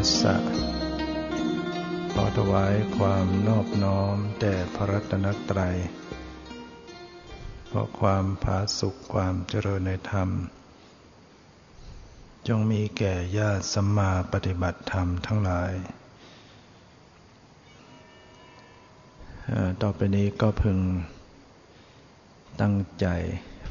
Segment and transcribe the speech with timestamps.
[0.00, 0.36] ทัสสะ
[2.12, 5.76] ขอถวายความนอบน้อมแด่พระรัตนตรัย
[7.66, 10.28] เพราะความผาสุขความเจริญในธรรม
[12.48, 15.72] จงมีแก่ญาติสัมมาปฏิบัติธรรมทั้งหลาย
[19.82, 20.78] ต่อไปนี้ก็พึง
[22.60, 23.06] ตั้งใจ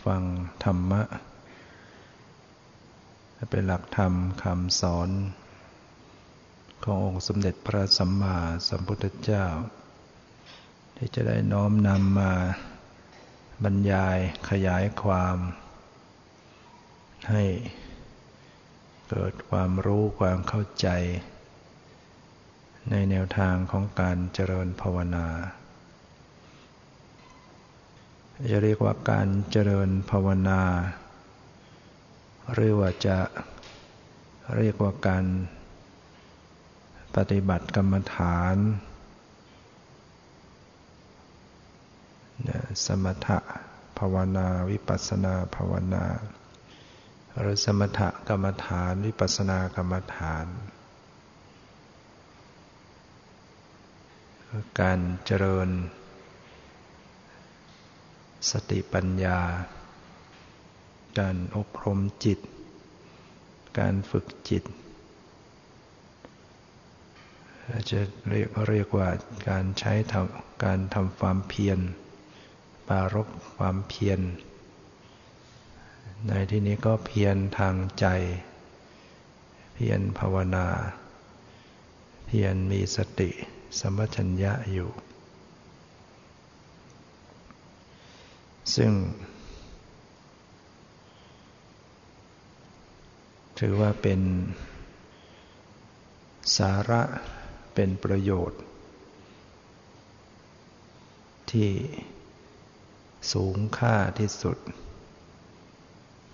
[0.05, 0.23] ฟัง
[0.63, 1.02] ธรรมะ
[3.49, 5.11] เป็นหลักธรรมคำสอน
[6.83, 9.45] ขององค์สมเด็จพระสัมมาสัมพุทธเจ้า
[10.97, 12.33] ที่จะได้น้อมนำมา
[13.63, 14.17] บรรยาย
[14.49, 15.38] ขยายความ
[17.30, 17.44] ให้
[19.09, 20.88] เกิดความรู้ความเข้าใจ
[22.89, 25.27] ในแนวทางของการเจริญภาวนา
[28.52, 30.61] จะเรียกว่าการเจริญภาวนา
[32.53, 33.17] หรือว่าจะ
[34.57, 35.25] เรียกว่าการ
[37.15, 38.55] ปฏิบัติกรรมฐาน
[42.85, 43.38] สมถะ
[43.97, 46.05] ภาวนาวิปัสนาภาวนา
[47.39, 50.45] หรือสมถะกรรมฐาน วิปัสนากรรมฐาน
[54.79, 55.69] การเจริญ
[58.51, 59.39] สติปัญญา
[61.19, 62.39] การอบรมจิต
[63.79, 64.63] การฝึกจิต
[67.92, 69.09] จะเรียกเรียกว่า
[69.50, 71.80] การใช้ทำการทำความเพียร
[72.88, 74.20] ปารกความเพียร
[76.28, 78.06] ในที่นี้ก็เพียรทางใจ
[79.74, 80.68] เพียรภาวนา
[82.25, 83.29] เพียรมีสติ
[83.79, 84.90] สมัชัญญะอยู่
[88.75, 88.91] ซึ่ง
[93.59, 94.22] ถือว่าเป็น
[96.58, 97.02] สาระ
[97.74, 98.59] เป็นประโยชน์
[101.52, 101.69] ที่
[103.34, 104.57] สูงค่าที่สุด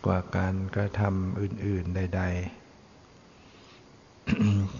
[0.06, 2.32] กว่าการกระทำอื่น ๆ ใด ๆ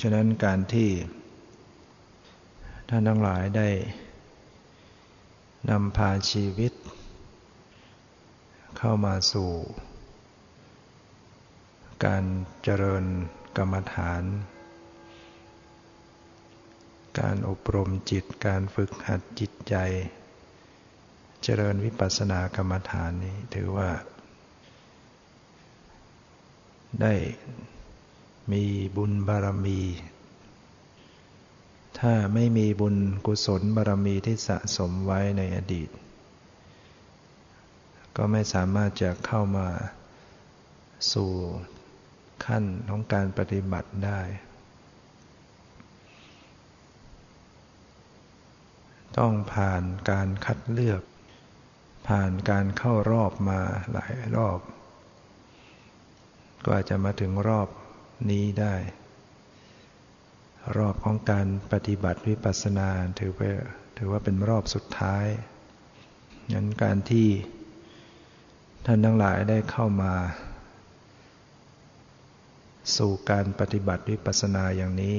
[0.02, 0.90] ฉะนั้นการที่
[2.90, 3.70] ท่านทั้งหลายได้
[5.70, 6.74] นำพาชีวิต
[8.78, 9.52] เข้ามาสู่
[12.06, 12.24] การ
[12.64, 13.06] เจริญ
[13.58, 14.24] กรรมฐาน
[17.20, 19.76] การอบรมจิต การฝึกหัดจิตใจ
[21.44, 23.90] เจริญวิปัสสนากรรมฐานนี้ถือว่า
[27.02, 27.14] ได้
[28.52, 28.64] มี
[28.98, 29.82] บุญบารมี
[32.00, 32.96] ถ้าไม่มีบุญ
[33.26, 35.90] กุศลบารมีที่สะสมไว้ในอดีต
[38.16, 39.68] ก็ไม่สามารถจะเข้ามา
[41.14, 41.32] สู่
[42.46, 44.22] ขั้นของการปฏิบัติได้
[49.18, 51.02] ต้องผ่านการคัดเลือก
[52.08, 53.60] ผ่านการเข้ารอบมา
[53.94, 54.60] หลายรอบ
[56.66, 57.68] กว่าจะมาถึงรอบ
[58.30, 58.76] นี้ได้
[60.78, 62.90] รอบของการปฏิบัติวิปัสสนา
[63.20, 63.42] ถือไป
[63.98, 65.26] ถือว่าเป็นรอบสุดท้าย
[66.54, 67.28] งั้นการที่
[68.86, 70.14] ท่านทั้งหลายได้เข้ามา
[72.98, 75.18] สู่การปฏิบัติวิปัสสนาอย่างนี้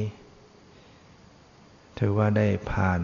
[1.98, 3.02] ถือว่าได้ผ่าน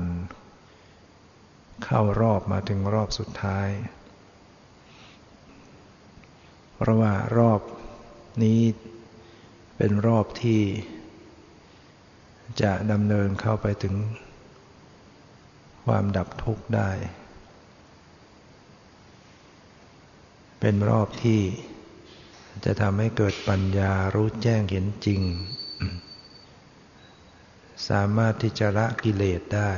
[1.85, 3.69] เข้ารอบมาถึงรอบสุดท้าย
[6.77, 7.61] เพราะว่ารอบ
[8.43, 8.61] นี้
[9.77, 10.63] เป็นรอบที่
[12.63, 13.95] จะดำเนินเข้าไปถึง
[15.85, 16.91] ความดับทุกข์ได้
[20.61, 21.41] เป็นรอบที่
[22.65, 25.21] จะทำให้เกิดปัญญารู้แจ้งเห็นจริง
[27.89, 29.71] สามารถที่จะละกิเลสได้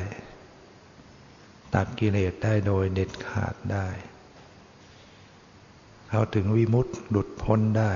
[1.75, 3.89] ตัดกิเลสได้โดยเด็ดขาดได้
[6.09, 7.93] เข้าถึงวิมุตติหลุดพ้นได้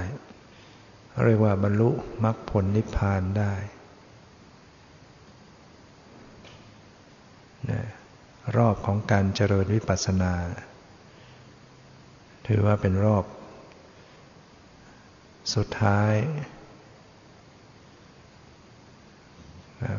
[1.24, 1.90] เรียกว่าบรรลุ
[2.24, 3.54] มรรคผลนิพพานได้
[8.56, 10.34] รอบของการเจริญวิปัสสนา
[12.46, 13.24] ถือว่าเป็นรอบ
[15.54, 16.14] สุดท้าย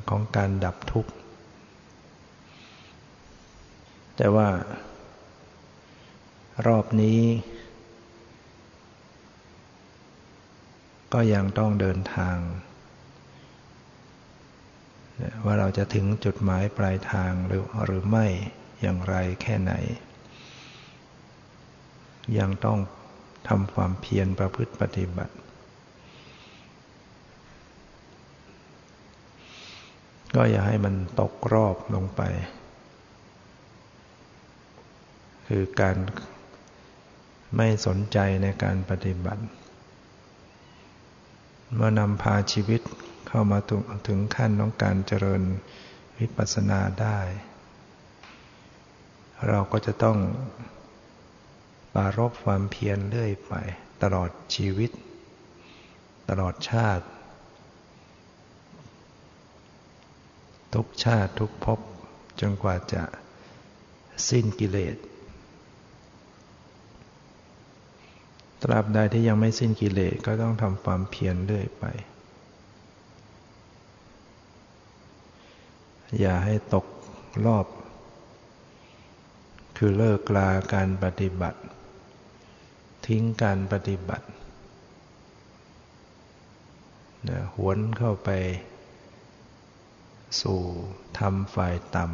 [0.10, 1.12] ของการดับทุกข์
[4.22, 4.50] แต่ว่า
[6.68, 7.22] รอบนี้
[11.14, 12.38] ก็ยังต้องเดินทาง
[15.46, 18.26] ว่าเราจะถึงจุดหมายปลายทางหรือหรือไม่
[18.82, 19.74] อย่างไรแค่ไหน
[22.40, 22.80] ยังต้อง
[23.48, 25.36] ทำความเพียรประพฤติปฏิบัติ
[30.36, 32.24] ก็อย่าให้มันตกรอบลงไป
[35.54, 35.98] คือการ
[37.58, 39.44] ไม่สนใจในการปฏิบัติ
[41.74, 42.82] เมื่อนำพาชีวิต
[43.28, 43.60] เข้ามา
[44.08, 45.42] ถึงขั้นของการเจริญ
[46.18, 47.20] วิปัสสนาได้
[49.48, 50.18] เราก็จะต้อง
[51.94, 53.54] ปารบความเพียรเรื่อยไป
[54.04, 54.92] ตลอดชีวิต
[56.30, 57.06] ตลอดชาติ
[60.74, 61.80] ทุกชาติทุกภพ
[62.40, 63.04] จนกว่าจะ
[64.30, 64.98] สิ้นกิเลส
[68.64, 71.86] ตราบใดที่ยังไม่สิ้นกิเลสก็ต้องทำความเพียรเรื่อยไป
[76.20, 76.86] อย่าให้ตก
[77.46, 77.66] รอบ
[79.78, 81.60] คือเลิกลาการปฏิบัติ
[83.06, 84.28] ทิ้งการปฏิบัติ
[87.28, 88.30] นะหวนเข้าไป
[90.42, 90.60] สู่
[91.20, 92.14] ทำฝ่ายต่ำ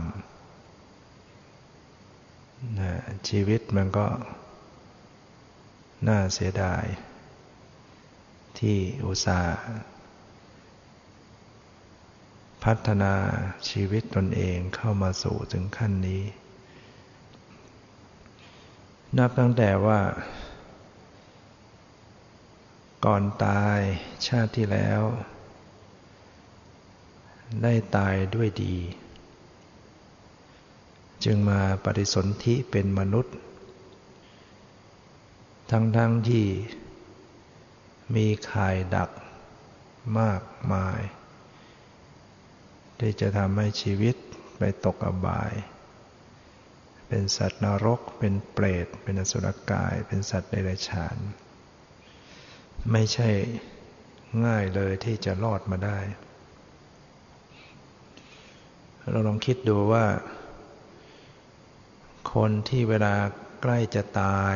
[2.79, 2.91] นะ
[3.29, 4.05] ชีวิตมันก็
[6.07, 6.85] น่าเสียดาย
[8.59, 9.57] ที่อุตส่าห์
[12.63, 13.15] พัฒนา
[13.69, 16.23] ชีวิตตนเองเข้ามาสู่ถึงขั้นนี้
[19.17, 20.01] นับตั้งแต่ว่า
[23.05, 23.79] ก่อนตาย
[24.27, 25.01] ชาติที่แล้ว
[27.63, 28.75] ได้ตายด้วยดี
[31.23, 33.35] จึงมาปฏิสนธิเป็นมนุษย์
[35.71, 36.47] ทั้งทั้งที่
[38.15, 39.09] มีข่ายดัก
[40.19, 41.01] มากมาย
[42.99, 44.15] ที่จะทำให้ชีวิต
[44.57, 45.53] ไปตกอบาย
[47.07, 51.17] เป็นสัตว์นรก เป็นเปรต เป็นอสุรกาย เป็นสัตว์เดรัจฉาน
[52.91, 53.29] ไม่ใช่
[54.45, 55.99] ง่ายเลยที่จะรอดมาได้
[59.09, 60.05] เราลองคิดดูว่า
[62.33, 63.15] คนที่เวลา
[63.61, 64.55] ใกล้จะตาย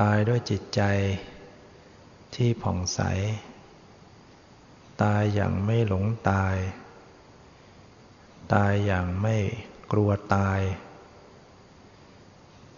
[0.00, 0.82] ตายด้วยจิตใจ
[2.34, 3.00] ที่ผ่องใส
[5.02, 6.56] ตายอย่างไม่หลงตาย
[8.54, 9.36] ตายอย่างไม่
[9.92, 10.60] กลัวตาย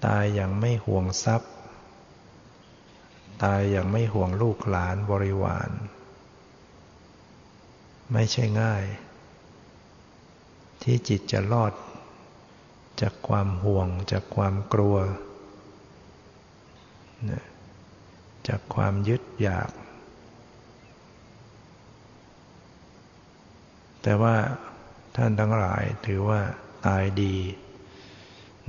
[0.06, 1.52] ตายอย่างไม่ห่วงทรัพย์
[3.44, 5.70] ตายอย่างไม่ห่วงลูกหลานบริวาร
[8.12, 8.84] ไม่ใช่ง่าย
[10.82, 11.72] ที่จิตจะรอด
[13.00, 14.96] จากความห่วงจากความกลัว
[18.48, 19.70] จากความยึดอยาก
[24.02, 24.36] แต่ว่า
[25.16, 26.40] ท่านทั้งหลายถือว่า
[26.86, 27.36] ตายดี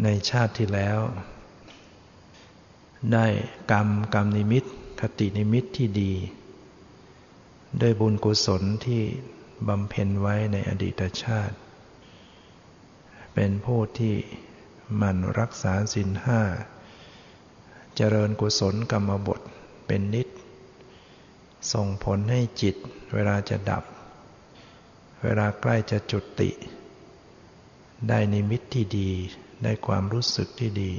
[0.04, 1.00] ในชาติที่แล้ว
[3.14, 3.26] ได้
[3.72, 4.64] กรรมกรรมนิมิต
[5.02, 6.14] คตินิมิตที่ดี
[7.82, 9.04] ด้วยบุญกุศลที่
[9.68, 11.56] บำเพ็ญไว้ในอดีตชาติ
[13.34, 14.16] เป็นผู้ที่
[15.02, 16.42] มันรักษาสินห้า
[17.96, 19.42] เจริญกุศลกรรมบท
[19.88, 20.28] เป็นนิด
[21.74, 22.76] ส่งผลให้จิต
[23.14, 23.84] เวลาจะดับ
[25.24, 26.50] เวลาใกล้จะจุติ
[28.08, 29.10] ได้นิมิตที่ดี
[29.64, 30.94] ได้ความรู้สึกที่ดี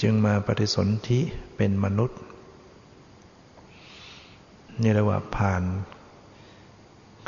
[0.00, 1.20] จึงมาปฏิสนธิ
[1.56, 2.20] เป็นมนุษย์
[4.82, 5.62] นี่เรียกว่าผ่าน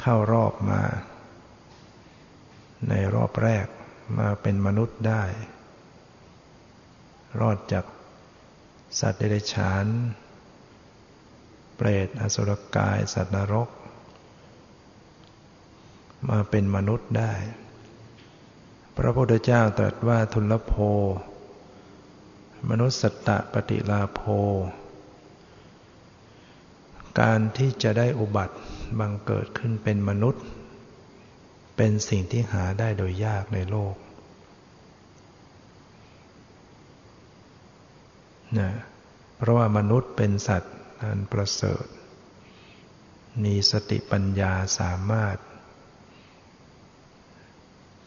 [0.00, 0.80] เข้ารอบมา
[2.88, 3.66] ในรอบแรก
[4.18, 5.22] มาเป็นมนุษย์ได้
[7.40, 7.84] รอดจาก
[9.00, 9.86] สัตว์เดรัจฉาน
[11.76, 13.68] เปรตอสุรกาย สัตว์นรก
[16.28, 17.32] มาเป็นมนุษย์ได้
[18.96, 20.74] พระพุทธเจ้าตรัสว่าทุลโภ
[22.70, 24.22] มนุษย์สตะปฏิลาโภ
[27.20, 28.56] การที่จะได้อุบัติ
[28.98, 30.44] บังเกิดขึ้นเป็นมนุษย์
[31.76, 33.94] เป็นสิ่งที่หาได้โดยยากในโลก
[38.58, 38.70] นะ
[39.36, 41.86] เพราะว่ามนุษย์เป็นสัตว์อันประเสริฐ
[43.44, 45.36] มีสติปัญญาสามารถ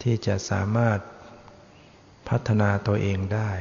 [0.02, 1.00] ที่จะสามารถ
[2.30, 3.52] พัฒนาตัวเองได้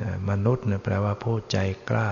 [0.00, 1.56] นะมนุษย์นะแปลว่าผู้ใจ
[1.90, 2.10] กล้า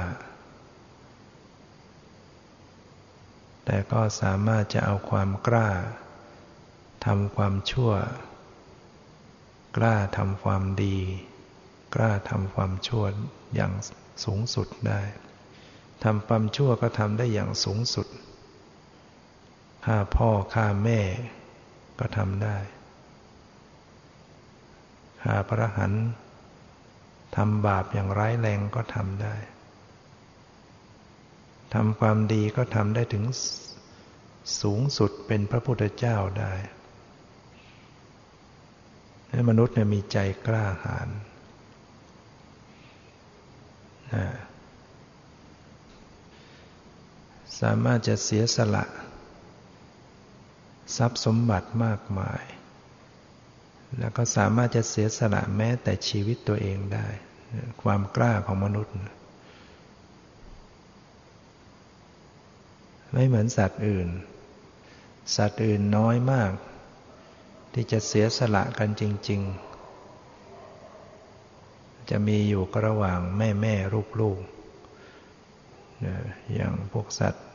[3.65, 5.71] แต่ก็สามารถจะเอาความกล้า
[7.07, 7.93] ทำความชั่ว
[9.77, 10.99] กล้าทำความดี
[11.95, 13.05] กล้าทำความชั่ว
[13.55, 13.73] อย่าง
[14.25, 15.03] สูงสุดได้
[16.05, 18.07] ทำความชั่วก็ทำได้อย่างสูงสุด
[19.85, 21.01] ฆ่าพ่อฆ่าแม่
[21.99, 22.57] ก็ทำได้
[25.23, 25.93] ฆ่าพระหัน
[27.37, 29.35] ทำบาปอย่างร้ายแรงก็ทำได้
[31.75, 33.25] ทำความดีก็ทำได้ถึง
[34.63, 36.55] สูงสุดเป็นพระพุทธเจ้าได้
[39.49, 41.09] มนุษย์เนี่ยมีใจกล้าหาญ
[47.61, 48.85] สามารถจะเสียสละ
[50.97, 52.43] ทรัพย์สมบัติมากมาย
[53.99, 57.07] แล้วก็สามารถจะเสียสละแม้แต่ชีวิตตัวเองได้
[57.83, 58.95] ความกล้าของมนุษย์
[63.13, 64.09] ไม่เหมือนสัตว์อื่น
[65.37, 66.51] สัตว์อื่นน้อยมาก
[67.73, 69.72] ที่จะเสียสละกันจริง ๆ
[72.11, 74.41] จะมีอยู่ก็ระหว่างแม่แม่ลูกลูก
[76.55, 77.47] อย่างพวกสัตว์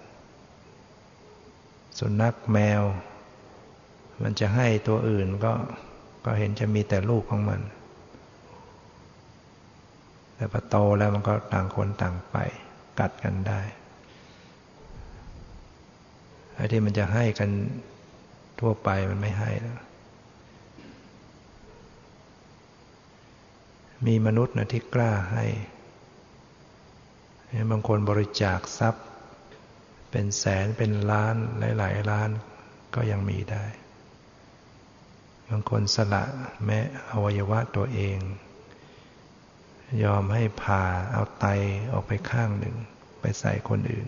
[2.00, 2.82] สุนัขแมว
[4.22, 5.54] มันจะให้ตัวอื่นก็
[6.25, 7.62] ก็เห็นจะมีแต่ลูกของมัน
[10.36, 12.38] แต่พอโตแล้วมันก็ต่างคนต่างไป
[13.00, 13.62] กัดกันได้
[16.54, 17.50] ไอ้ที่มันจะให้กัน
[18.60, 19.80] ทั่วไปมันไม่ให้แล้ว
[24.06, 25.46] มีมนุษย์นะที่กล้าให้
[27.72, 29.06] บางคนบริจาคทรัพย์
[30.12, 31.36] เป็นแสนเป็นล้าน
[31.77, 32.30] หลายๆล้าน
[32.96, 33.66] ก็ยังมีได้
[35.50, 36.24] บางคนสละ
[36.66, 36.80] แม้
[37.12, 38.20] อวัยวะตัวเอง
[40.04, 41.46] ยอมให้ผ่าเอาไต
[41.94, 42.75] ออกไปข้างหนึ่ง
[43.20, 44.08] ไปใส่คนอื่น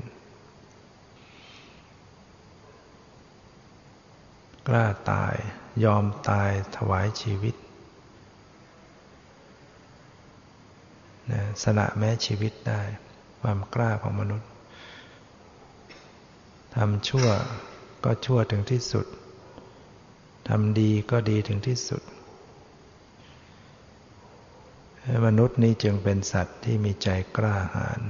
[4.68, 5.36] กล้าตาย
[5.84, 7.56] ยอมตายถวายชีวิต
[11.64, 12.82] สละแม้ชีวิตได้
[13.42, 14.50] ความกล้าของมนุษย์
[16.76, 17.28] ทำชั่ว
[18.04, 19.06] ก็ชั่วถึงที่สุด
[20.50, 22.04] ทำดีก็ดีถึงที่สุด
[25.26, 27.08] มนุษย์นี้จึงเป็นสัตว์ที่มีใจ
[27.38, 28.02] กล้าหาญ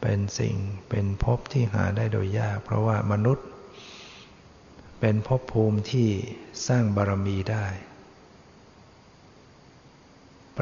[0.00, 0.54] เป็นสิ่ง
[0.88, 3.46] เป็นภพที่หาได้โดยยาก เพราะว่ามนุษย์
[5.00, 6.08] เป็นภพภูมิที่
[6.66, 7.66] สร้างบารมีได้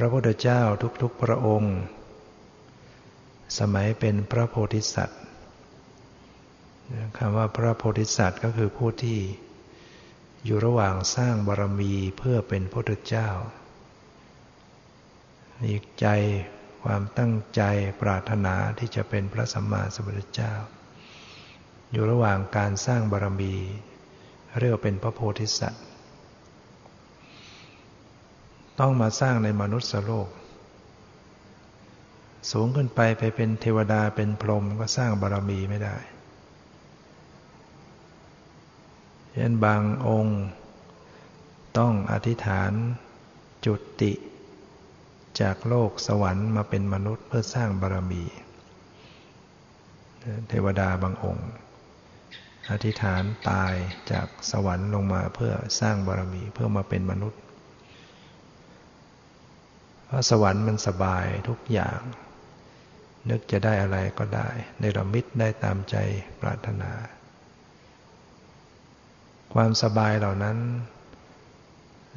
[0.01, 0.63] พระพุทธเจ้า
[1.03, 1.77] ทุกๆพระองค์
[3.59, 5.21] สมัยเป็นพระโพธิสัตว์
[7.17, 9.21] คำว่าพระโพธิสัตว์ก็คือผู้ที่
[10.45, 13.29] อยู่ระหว่างสร้างบารมีเพื่อเป็นพระพุทธเจ้า
[15.63, 16.07] มีใจ
[16.83, 17.63] ความตั้งใจ
[18.01, 20.53] ปรารถนาที่จะเป็นพระสัมมาสัมพุทธเจ้า
[21.93, 23.55] อยู่ระหว่างการสร้างบารมี
[24.59, 25.85] เรียกเป็นพระโพธิสัตว์
[28.81, 30.29] ต้องมาสร้างในมนุษย์โลก
[32.51, 35.97] สูงขึ้นไปไปเป็นเทวดาเป็นพรหมก็สร้างบารมีไม่ได้
[39.33, 40.41] เช่นบางองค์
[41.79, 42.73] ต้องอธิษฐาน
[43.65, 44.13] จุติ
[45.41, 48.25] จากโลกสวรรค์มาเป็นมนุษย์เพื่อสร้างบารมี
[50.49, 51.49] เทวดาบางองค์
[52.71, 53.75] อธิษฐานตาย
[54.11, 57.41] จากสวรรค์ลงมาเพื่อสร้างบารมีเพื่อมาเป็นมนุษย์
[60.09, 62.01] พราะสวรรค์มันสบายทุกอย่าง
[63.31, 64.49] นึกจะได้อะไรก็ได้
[64.81, 65.97] ในระมิตได้ตามใจ
[66.41, 66.93] ปรารถนา
[69.55, 70.59] ความสบายเหล่านั้น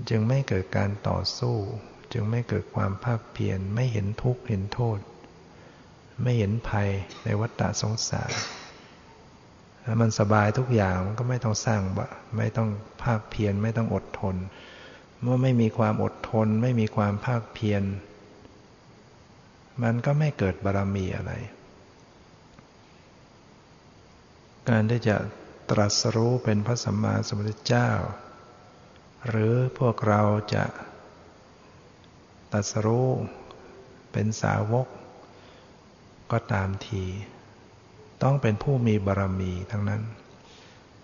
[0.09, 1.57] จึงไม่เกิดการต่อสู้
[2.13, 4.99] จึงไม่เกิดความภาคเพียรไม่เห็นทุกข์เห็นโทษ
[6.23, 6.89] ไม่เห็นภัย
[7.23, 8.31] ในวัฏฏะสงสาร
[10.01, 11.81] มันสบายทุกอย่างมันก็ไม่ต้องสร้าง
[12.37, 12.69] ไม่ต้อง
[13.03, 14.35] ภาคเพียรไม่ต้องอดทน
[15.21, 17.83] เมื่อไม่มีความอดทน ไม่มีความภาคเพียร
[19.83, 21.31] มันก็ไม่เกิดบารมีอะไร
[24.69, 25.17] การที่จะ
[25.69, 27.89] ตรัสรู้เป็นพระสัมมาสัมพุทธเจ้า
[29.27, 30.21] หรือพวกเรา
[30.55, 30.65] จะ
[32.51, 33.09] ตรัสรู้
[34.11, 34.87] เป็นสาวก
[36.31, 37.03] ก็ตามที
[38.23, 40.01] ต้องเป็นผู้มีบารมีทั้งนั้น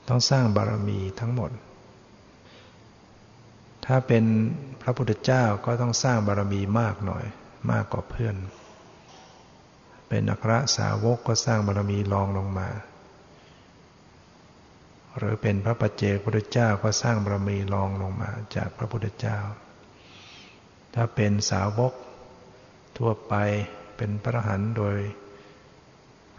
[0.07, 1.51] ต้องสร้างบารมีทั้งหมด
[3.88, 4.25] ถ้าเป็น
[4.82, 7.25] พระพุทธเจ้าก็ต้องสร้างบารมีมากหน่อย
[7.72, 8.36] มากกว่าเพื่อน
[10.10, 12.70] เป็นอัครสาวกก็สร้างบารมีรองลงมา
[15.17, 19.38] หรือเป็นพระปัจเจกพุทธเจ้าก็สร้างบารมีรองลงมา จากพระพุทธเจ้า
[20.94, 21.94] ถ้าเป็นสาวก
[22.98, 23.34] ทั่วไป
[23.98, 24.98] เป็นพระหันโดย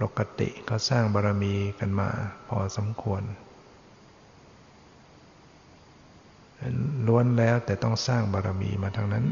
[0.01, 2.09] ปกติก็สร้างบารมีกันมา
[2.49, 3.23] พอสมควร
[7.07, 9.25] ล้วนแล้วแต่ต้องสร้างบารมีมาทั้งนั้น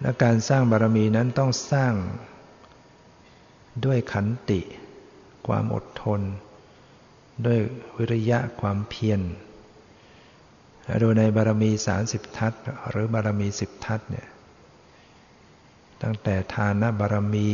[0.00, 1.92] และการสร้างบารมีนั้นต้องสร้าง
[3.84, 4.60] ด้วยขันติ
[5.46, 6.20] ความอดทน
[7.46, 7.58] ด้วย
[7.96, 9.20] วิริยะความเพียร
[11.00, 12.52] โดยในบารมีสามสิบทัศ
[12.90, 14.28] หรือบารมีสิบทัศเนี่ย
[16.02, 17.50] ตั้งแต่ทานบารมี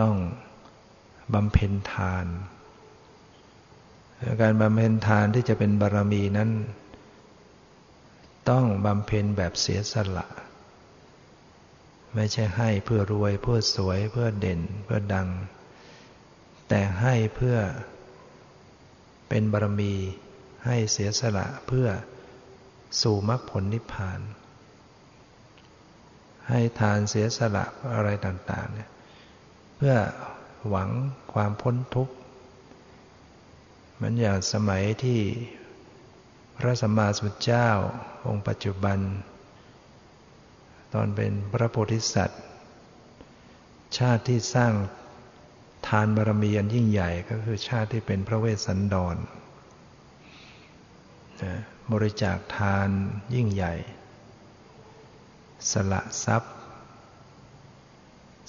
[0.00, 0.14] ต้อง
[1.34, 2.26] บำเพ็ญทาน
[4.42, 6.50] การบำเพ็ญทานที่จะเป็นบารมีนั้น
[8.50, 10.26] ต้องบำเพ็ญแบบเสียสละ
[12.14, 15.28] ไม่ใช่ให้เพื่อรวยเพื่อสวยเพื่อเด่นเพื่อดัง
[16.68, 17.56] แต่ให้เพื่อ
[19.28, 19.94] เป็นบารมี
[20.64, 21.88] ให้เสียสละเพื่อ
[23.02, 24.20] สู่มรรคผลนิพพาน
[26.48, 27.64] ให้ทานเสียสละ
[27.94, 28.90] อะไรต่าง ๆ เนี่ย
[29.76, 29.94] เพื่อ
[30.68, 30.90] หวัง
[31.32, 32.14] ความพ้นทุกข์
[34.06, 35.20] มันอย่างสมัยที่
[36.58, 37.68] พระสัมมาสัมพุทธเจ้า
[38.26, 38.98] องค์ปัจจุบัน
[40.94, 42.42] ตอนเป็นพระโพธิสัตว์
[43.98, 44.72] ชาติที่สร้าง
[45.88, 49.16] ทานบารมีอันยิ่งใหญ่ก็คือชาติที่เป็นพระเวสสันดร
[51.92, 52.88] บริจาคทาน
[53.34, 53.74] ยิ่งใหญ่
[55.72, 56.54] สละทรัพย์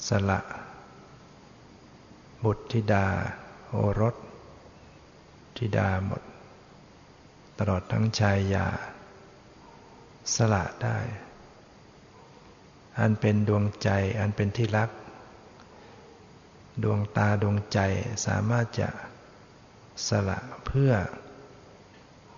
[0.07, 0.39] สละ
[2.43, 3.07] บุตรธิดา
[3.69, 4.15] โอรส
[5.57, 6.21] ธิดาหมด
[7.59, 8.67] ตลอดทั้งชายยา
[10.35, 10.97] สละได้
[12.99, 14.89] อันเป็นดวงใจอันเป็นที่รัก
[16.83, 17.79] ดวงตาดวงใจ
[18.25, 18.89] สามารถจะ
[20.07, 20.91] สละเพื่อ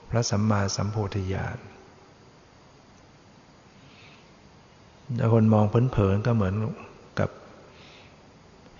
[0.09, 1.57] พระสัมมาสัมโพธิญาณ
[5.19, 6.55] ถ้าคนมองเผินๆก็เหมือน
[7.19, 7.29] กับ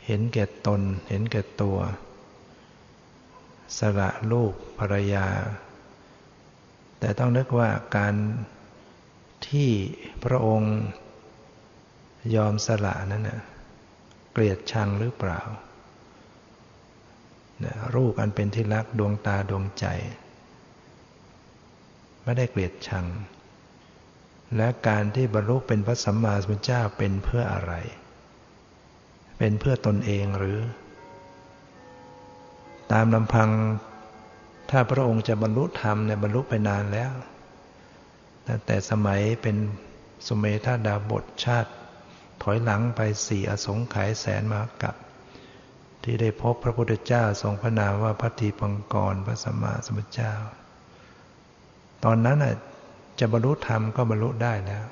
[0.06, 1.78] เห็นแก่ตน เห็นแก่ตัว
[3.78, 5.28] สละลูกภรรยา
[7.00, 8.16] แต่ต้องนึกว่าการ
[9.48, 9.70] ที่
[10.24, 10.76] พระองค์
[12.36, 13.42] ยอมสละนั้นนะ
[14.32, 15.42] เกลียดชังหรือเปล่า
[17.96, 19.86] รูปอันเป็นที่รักดวงตาดวงใจ
[22.24, 23.06] ไม่ได้เกลียดชัง
[24.58, 27.74] และการที่บรรลุเป็นพระสัมมาสัมพุทธเจ้าเป็นเพื่ออะไร
[29.38, 30.58] เป็นเพื่อตนเองหรือ
[32.92, 33.50] ตามลำพัง
[34.70, 37.12] ถ้าพระองค์จะบรรลุธรรมเนี่ยบรรลุไปนานแล้ว
[38.48, 39.58] ตั้งแต่สมัยเป็น
[40.28, 41.72] สุเมธาดาบทชาติ
[42.44, 44.96] ถอยหลังไปสี่อสงไขยแสนมากับ
[46.04, 50.34] ที่ได้พบพระพุทธเจ้าทรงพระนามว่าพัทธีปังกรพระสัมมาสัมพุทธเจ้า
[52.04, 52.56] ตอนนั้นะ
[53.20, 54.86] จะบรรลุธรรมก็บรรลุได้แล้ว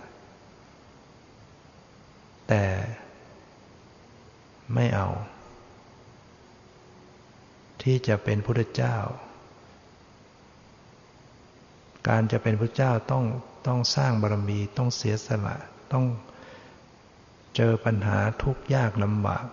[2.47, 2.63] แต่
[4.73, 5.08] ไม่เอา
[7.86, 8.98] ที่จะเป็นพุทธเจ้า
[12.08, 13.26] การจะเป็นพระเจ้าต้อง
[13.67, 15.58] ต้องสร้างบารมีต้องเสียสละ
[15.93, 16.06] ต้อง
[17.56, 19.45] เจอปัญหาทุกข์ยากลำบาก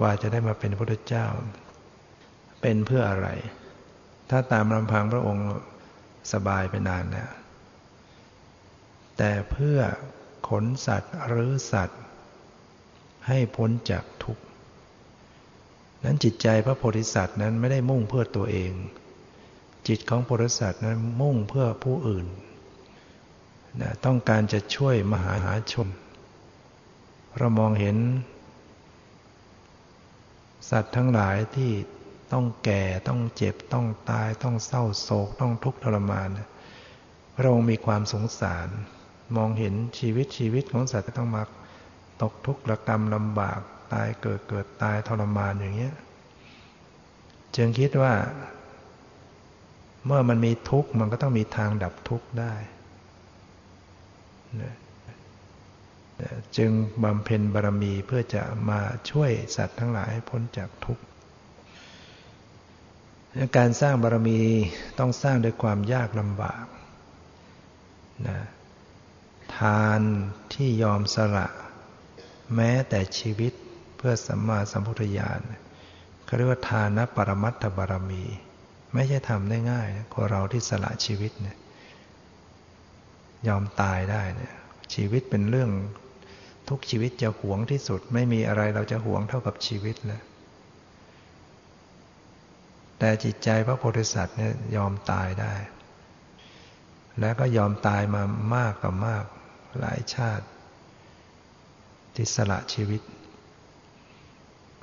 [0.00, 1.26] กว่าจะได้มาเป็นพระเจ้า
[2.60, 3.28] เป็นเพื่ออะไร
[4.30, 5.48] ถ้าตามลำพังพระองค์
[6.32, 7.30] สบายไปนานแล้ว
[9.16, 9.78] แต่เพื่อ
[10.48, 12.02] ขนสัตว์หรือสัตว์
[13.26, 14.44] ให้พ้นจากทุกข์
[16.04, 18.72] นั้นจิตใจพระโพธิสัตว์นั้นไม่ได้มุ่งเพื่อตัวเอง
[19.88, 22.26] จิตของโพธิสัตว์นั้นมุ่งเพื่อผู้อื่น
[23.80, 25.88] นะต้องการจะช่วยมหาหาชน
[27.38, 27.96] เรามองเห็น
[30.70, 31.72] สัตว์ทั้งหลายที่
[32.32, 36.28] ต้องแก่ต้องเจ็บต้องตายต้องเศร้าโศก ต้องทุกข์ทรมาน
[37.36, 38.68] พระองค์มีความสงสาร
[39.36, 41.42] มองเห็นชีวิตชีวิตของสัตว์ต้องมา
[42.22, 43.60] ตกทุกข์ระกรรมลำบาก
[43.92, 45.94] ตายเกิดเกิดตายทรมานอย่างเงี้ย
[47.56, 48.14] จึงคิดว่า
[50.06, 52.54] เมื่อมันมีทุกข์มันก็ต้องมีทางดับทุกข์ได้
[56.56, 56.70] จึง
[57.02, 61.02] บำเพ็ญบารมีเพื่อจะมาช่วยสัตว์ทั้งหลายให้พ้นจากทุกข์
[63.56, 64.40] การสร้างบารมี
[64.98, 66.64] ต้องสร้างด้วยความยากลำบาก
[68.28, 68.38] นะ
[69.56, 70.00] ทาน
[70.54, 71.48] ที่ยอมสละ
[72.54, 73.52] แม้แต่ชีวิต
[74.06, 75.40] พื่อสัมมาสัมพุทธญาณ
[76.24, 78.24] เขาเรียกว่าทานปรมัตถบารมี
[78.94, 81.56] ไม่ใช่ทำได้ง่ายคนเราที่สละชีวิตเนี่ย
[83.48, 84.54] ยอมตายได้เนี่ย
[84.94, 85.70] ชีวิตเป็นเรื่อง
[86.68, 90.22] ทุกชีวิตจะหวงที่สุด ไม่มีอะไรเราจะหวงเท่ากับชีวิตแล้ว
[92.98, 95.54] แต่จิตใจพระโพธิสัตว์เนี่ยยอมตายได้
[97.20, 98.22] แล้วก็ยอมตายมา
[98.56, 99.24] มากกว่ามาก
[99.80, 100.46] หลายชาติ
[102.14, 103.02] ที่สละชีวิต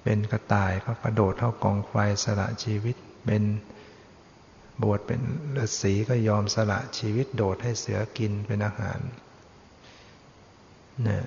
[0.04, 3.44] เป็นกระต่ายก็กระโดดเท่ากองไฟสละชีวิต เป็น
[4.84, 5.22] บวชเป็น
[5.58, 9.00] ฤาษีก็ยอมสละชีวิตโดดให้เสือกินเป็นอาหาร
[11.08, 11.20] นี่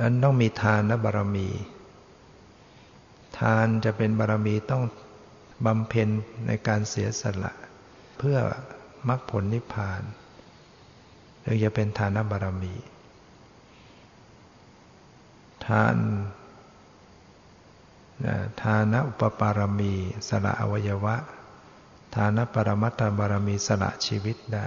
[0.00, 1.48] อันต้องมีทานและบารมี
[3.38, 4.82] ทานจะเป็นบารมีต้อง
[5.66, 6.08] บำเพ็ญ
[6.46, 7.52] ในการเสียสละ
[8.18, 8.38] เพื่อ
[9.08, 10.02] มรรคผลนิพพาน
[11.44, 12.74] ถึงจะเป็นทานบารมี
[15.68, 15.96] ทาน
[18.62, 19.92] ทานอุปปารมี
[20.28, 21.16] สละอวัยวะ
[22.14, 24.66] ทานปรมัตถบารมีสละชีวิตได้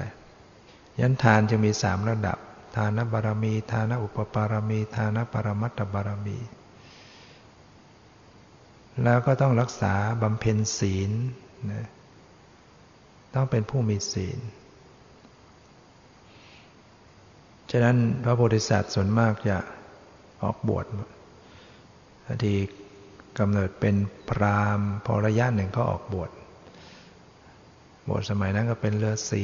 [0.99, 2.37] ยันทานจะมีสามระดับ
[2.75, 6.37] ทานบารมี ทานอุปปารมี ทานปรมัตถบารมี
[9.03, 11.11] แล้วก็ต้องรักษาบำเพ็ญศีล
[11.71, 11.87] นะ
[13.33, 14.39] ต้องเป็นผู้มีศีล
[17.71, 19.57] ฉะนั้นพระโพธิสัตว์ส่วนมากจะ
[20.43, 20.85] ออกบวช
[22.43, 22.53] ที
[23.39, 23.95] กำเนิดเป็น
[24.29, 26.31] พรามพอระยะหนึ่งก็ออกบวช
[28.07, 29.43] บวชสมัยนั้นก็เป็นเลือสี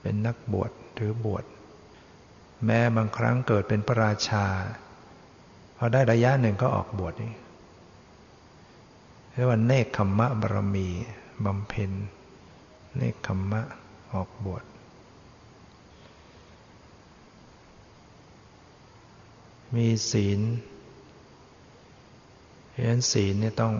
[0.00, 1.44] เป็นนักบวชถือบวช
[2.64, 4.46] แม้บางครั้งเกิดเป็นพระราชา
[5.76, 7.32] พอได้ระยะหนึ่งก็ออกบวชนี่
[9.32, 10.88] เรียกว่าเนคขมมะบารมี
[11.44, 11.90] บำเพ็ญ
[12.96, 13.62] เนคขมมะ
[14.14, 14.62] ออกบวช
[19.76, 20.40] มีศีล
[22.68, 23.74] เพราะฉะนั้นศีลเนี่ยต้อง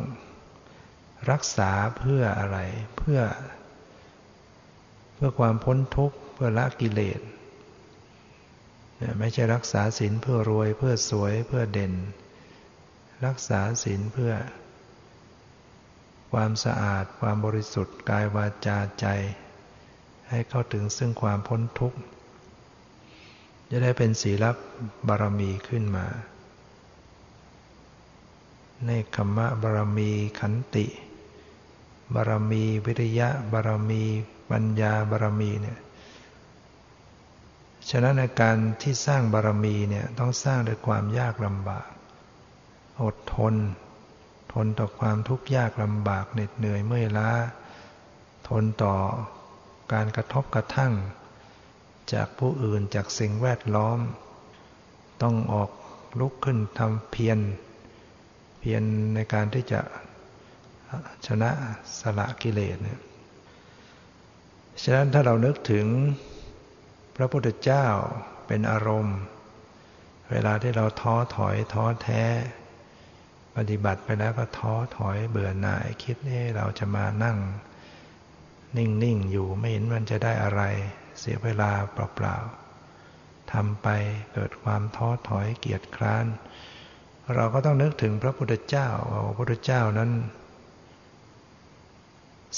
[1.31, 2.59] รักษาเพื่ออะไร
[2.99, 3.21] เพื่อ
[5.15, 7.21] เพื่อความพ้นทุกข์เพื่อละกิเลส
[9.19, 11.95] ไม่ใช่รักษาศีลเพื่อรวย เพื่อสวยเพื่อเด่น
[13.27, 14.33] รักษาศีลเพื่อ
[16.33, 19.07] ความสะอาด ความบริสุทธิ์กายวาจาใจ
[20.29, 21.99] ให้เข้าถึงซึ่งความพ้นทุกข์
[23.71, 24.45] จะได้เป็นศีล
[25.09, 26.07] บารมีขึ้นมา
[28.87, 30.87] ในคำว่าบารมีขันติ
[32.15, 34.03] บารมีวิริยะบารมี
[34.51, 35.79] ปัญญาบารมีเนี่ย
[37.91, 41.91] ฉะนั้นในการที่สร้างบารมีเนี่ยต้องสร้างด้วยความยากลำบาก
[43.03, 43.55] อดทน
[44.53, 47.31] ทนต่อความทุกข์ยากลำบากเหน็ดเหนื่อยเมื่อยล้า
[48.49, 48.95] ทนต่อ
[49.93, 50.93] การกระทบกระทั่ง
[52.15, 53.99] จากผู้อื่นจากสิ่งแวดล้อม
[55.23, 55.71] ต้องออก
[56.21, 57.39] ลุกขึ้นทำเพียร
[58.61, 58.83] เพียร
[59.15, 59.81] ในการที่จะ
[61.27, 61.51] ชนะ
[62.01, 63.01] สละกิเลสเนี่ย
[64.83, 65.87] ฉะนั้นถ้าเรานึกถึง
[67.17, 67.87] พระพุทธเจ้า
[68.47, 69.19] เป็นอารมณ์
[70.31, 72.25] เวลาที่เราท้อถอยท้อแท้
[73.57, 77.39] ปฏิบัติไปแล้วก็ท้อถอยเบื่อหน่าย คิดเอ๊เราจะมานั่ง
[78.77, 80.63] นิ่ง ๆ อยู่ไม่เห็นมันจะได้อะไร
[81.21, 83.89] เสียเวลาเปล่าๆทำไป
[84.33, 86.27] เกิดความท้อถอยเกียจคร้าน
[87.35, 90.11] เราก็ต้องนึกถึงพระพุทธเจ้าว่าพระพุทธเจ้านั้น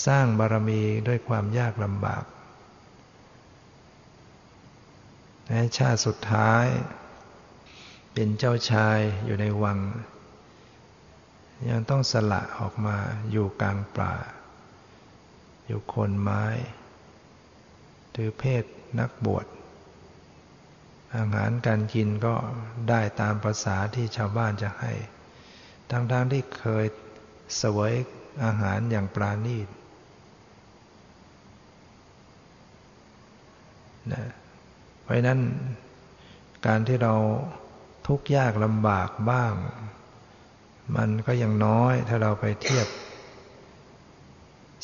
[0.07, 2.25] สร้างบารมีด้วยความยากลำบาก
[5.49, 6.65] ในชาติสุดท้าย
[8.13, 9.79] เป็นเจ้าชายอยู่ในวัง
[11.69, 12.97] ยังต้องสละออกมา
[13.31, 14.15] อยู่กลางป่า
[15.67, 16.45] อยู่คนไม้
[18.15, 18.65] ถือเพศ
[19.01, 19.47] นักบวช
[21.17, 22.35] อาหารการกินก็
[22.89, 24.93] ได้ตามภาษาที่ชาวบ้านจะให้
[25.91, 26.85] ทั้งๆทที่เคย
[27.59, 27.95] เสวย
[28.45, 29.69] อาหารอย่างปราณีต
[34.13, 34.25] นะ
[35.03, 35.41] เพราะนั้น
[36.67, 37.15] การที่เรา
[38.07, 39.53] ทุกข์ยากลำบากบ้าง
[40.97, 42.89] มันก็ยังน้อยถ้าเราไปเทียบ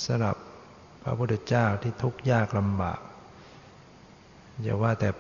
[0.05, 0.37] สำหรับ
[1.03, 3.01] พระพุทธเจ้าที่ทุกข์ยากลำบาก
[4.63, 5.11] อย่าว่าแต่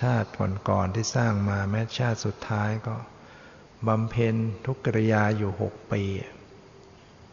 [0.00, 0.30] ชาติ
[0.68, 2.94] ก่อนๆที่สร้างมาแม้ชาติสุดท้ายก็
[3.88, 4.34] บำเพ็ญ
[4.66, 6.02] ทุกกริยาอยู่หกปี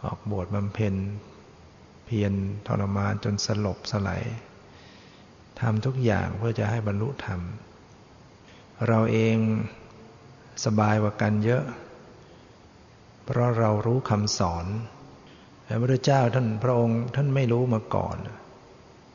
[0.04, 0.96] ออกบวชบำเพ็ญ
[2.06, 2.34] เพียร
[2.68, 4.24] ทรมานจนสลบสลาย
[5.60, 7.42] ทำทุกอย่างเพื่อจะให้บรรลุธรรม
[8.88, 9.38] เราเอง
[10.66, 11.64] สบายกว่ากันเยอะ
[13.24, 14.66] เพราะเรารู้คำสอน
[15.68, 18.18] พระพุทธเจ้าท่านพระองค์ท่านไม่รู้มาก่อน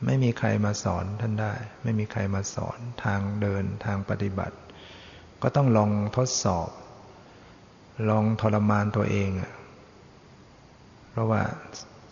[0.05, 4.57] ไม่มีใครมาสอนท่านได้ ไม่มีใครมาสอนทางเดินทางปฏิบัติ
[5.43, 6.69] ก็ต้องลองทดสอบ
[8.11, 9.31] ลองทรมานตัวเอง
[11.11, 11.43] เพราะว่า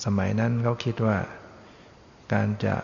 [0.05, 1.16] สมัยนั้นเขาคิดว่า
[2.33, 2.74] การจะ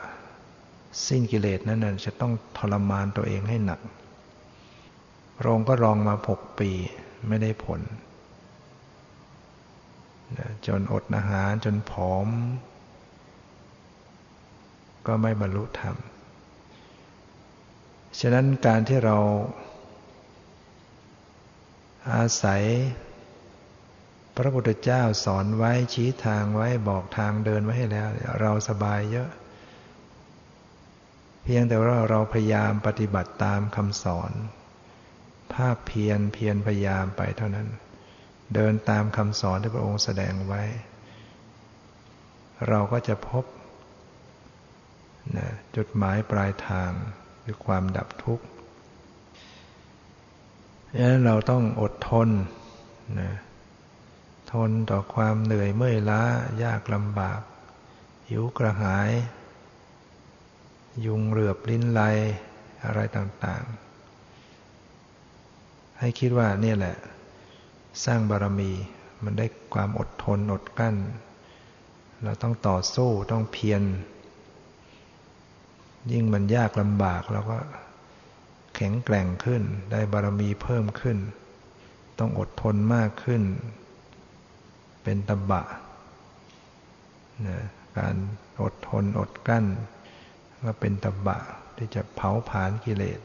[1.08, 3.80] สิ้นกิเลสนั้นจะต้องทรมานตัวเองให้หนัก
[5.44, 6.70] รองก็ลองมาหกปี
[7.28, 7.80] ไม่ได้ผล
[10.66, 12.28] จนอดอาหารจนผอม
[15.06, 15.96] ก็ไม่บรรลุธรรม
[18.20, 19.16] ฉะนั้นการที่เรา
[22.12, 22.62] อาศัย
[24.36, 28.08] พระพุทธเจ้าสอนไว้ชี้ทางไว้บอกทางเดินไว้ให้แล้ว
[28.40, 29.30] เราสบายเยอะ
[31.42, 34.32] เพียงแต่ว่าเราพยายามปฏิบัติตามคำสอน
[35.54, 37.68] ภาคเพียรเพียรพยายามไปเท่านั้น
[38.54, 40.62] เดินตามคำสอนที่พระองค์แสดงไว้
[42.68, 43.44] เราก็จะพบ
[45.76, 46.90] จุดหมายปลายทาง
[47.44, 48.44] คือความดับทุกข์
[50.94, 52.28] ดังนั้นเราต้องอดทน
[53.20, 53.32] นะ
[54.52, 56.22] ทนต่อความเหนื่อยเมื่อยล้า
[56.64, 57.40] ยากลำบาก
[58.28, 59.10] หิวกระหาย
[61.06, 62.00] ยุงเหลือบลิ้นไล
[62.84, 66.96] อะไรต่างๆ ให้คิดว่านี่แหละ
[68.04, 68.72] สร้างบารมี
[69.22, 70.96] มันได้ความอดทนอดกั้น
[72.22, 73.82] เราต้องต่อสู้ต้องเพียร
[76.12, 77.58] ยิ่งมันยากลำบากเราก็
[78.74, 79.62] แข็งแกร่งขึ้น
[79.92, 81.18] ได้บารมีเพิ่มขึ้น
[82.18, 83.42] ต้องอดทนมากขึ้น
[85.02, 85.62] เป็นตบะ
[87.46, 87.58] นะ
[87.98, 88.14] การ
[88.62, 89.64] อดทนอดกั้น
[90.64, 91.38] ก็เป็นตบะ
[91.76, 93.20] ที่จะเผาผลาญกิเลส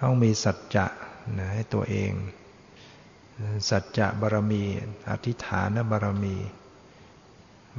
[0.00, 0.86] ต้องมีสัจจะ
[1.38, 2.12] นะให้ตัวเอง
[3.70, 4.62] สัจจะบารมี
[5.10, 6.36] อธิษฐานบารมี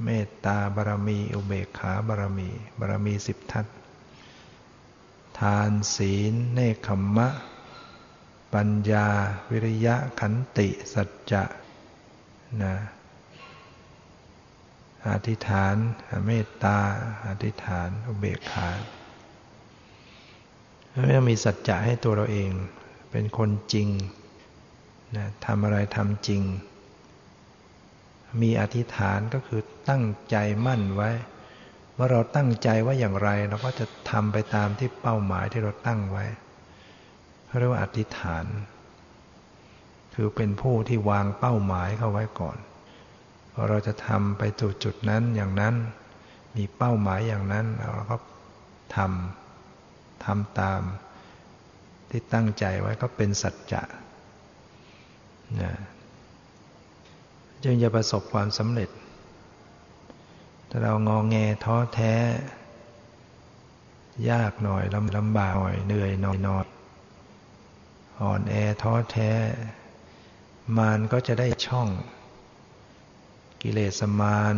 [0.04, 2.50] เมตตาบารมี อุเบกขาบารมี
[2.80, 3.66] บารมีสิบทัศ
[5.40, 7.30] ทานศีล เนคขมมะ
[8.54, 9.08] ปัญญา
[9.50, 11.44] วิริยะขันติ สัจจะ
[12.64, 12.76] นะ
[15.10, 15.76] อธิษฐาน
[16.26, 16.78] เมตตา
[17.28, 18.70] อธิษฐาน อุเบกขา
[20.92, 22.52] ไม่ต้องมีสัจจะให้ตัวเราเอง
[23.12, 23.88] เป็นคนจริง
[25.16, 26.42] นะทำอะไรทำจริง
[28.42, 31.10] มีอธิษฐานก็คือตั้งใจมั่นไว้
[31.98, 36.26] ว่าเราตั้งใจว่าอย่างไรเราก็จะทำไปตามที่เป้าหมายที่เราตั้งไว้
[37.48, 38.46] เขาเรียกว่าอธิษฐาน
[40.16, 42.58] คือเป็นผู้ที่วางเป้าหมายเข้าไว้ก่อน
[43.54, 45.76] พอเราจะทำไปจุดจุดนั้นอย่างนั้น
[46.56, 47.66] มีเป้าหมายอย่างนั้น
[47.96, 48.18] เราก็
[48.96, 50.82] ทำทำตาม
[52.10, 53.84] ที่ตั้งใจไว้ก็เป็นสัจจะ
[55.62, 55.74] นะ
[57.64, 58.90] จึงจะประสบความสำเร็จ
[60.70, 62.14] ถ้าเรางองแงท้อแท้
[64.30, 66.66] ยากหน่อยลำลำบากหน่อยเหนื่อยหน่อยนอน
[68.22, 69.32] อ่อนแอท้อแท้
[70.78, 71.90] มานก็จะได้ช่อง
[73.62, 74.56] กิเลสมาน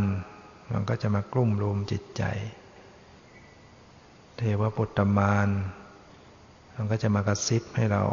[0.71, 2.23] มันก็จะมากลุ่มรุมจิตใจ
[4.37, 5.49] เทวปุตตมาน
[6.75, 8.03] มันก็จะมากระซิบให้เรา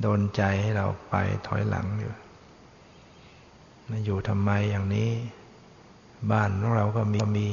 [0.00, 1.14] โดนใจให้เราไป
[1.46, 2.12] ถอยหลังอยู่
[3.88, 5.10] มาอยู่ทำไมอย่างนี้
[6.32, 7.48] บ้านของเราก็มีมี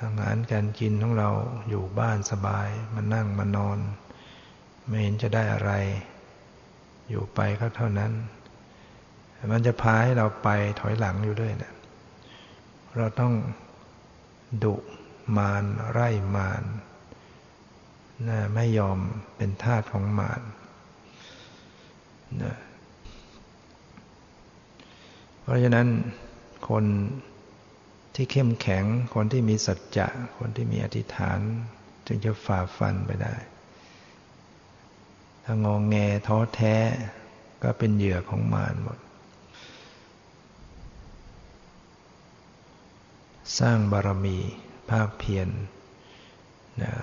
[0.00, 1.30] อาหารการกินของเรา
[1.68, 3.78] อยู่บ้านสบายมานั่งมานอน
[4.86, 5.72] ไม่เห็นจะได้อะไร
[7.08, 8.12] อยู่ไปก็เท่านั้น
[9.52, 10.48] มันจะพาให้เราไป
[10.80, 11.74] ถอยหลังอยู่ด้วยเนะ
[12.96, 13.34] เราต้อง
[14.64, 14.74] ดุ
[15.36, 16.62] มารไร่มาร
[18.28, 18.98] นะไม่ยอม
[19.36, 20.42] เป็นทาสของมารน
[25.40, 25.88] เพราะฉะนั้น
[26.68, 26.84] คน
[28.14, 31.38] ที่เข้มแข็ง คนที่มีสัจจะ คนที่มีอธิษฐาน
[32.06, 33.34] จึงจะฝ่าฟันไปได้
[35.44, 36.76] ถ้างองแงท้อแท้
[37.62, 38.98] ก็เป็นเหยื่อของมารหมด
[43.58, 44.38] สร้างบารมี
[44.90, 45.48] ภาคเพียร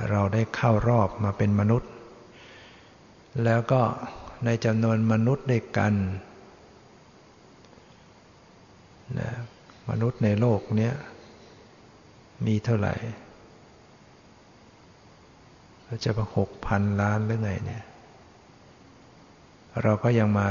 [0.09, 1.91] เราได้เข้ารอบมาเป็นมนุษย์
[3.43, 3.81] แล้วก็
[4.45, 5.93] ในจำนวนมนุษย์ด้วยกัน
[9.19, 9.31] นะ
[9.89, 10.91] มนุษย์ในโลกนี้
[12.45, 12.93] มีเท่าไหร่
[15.87, 17.83] ก็จะเป็นหกพันล้านหรือไงเนี่ย
[19.81, 20.49] เราก็ยังมา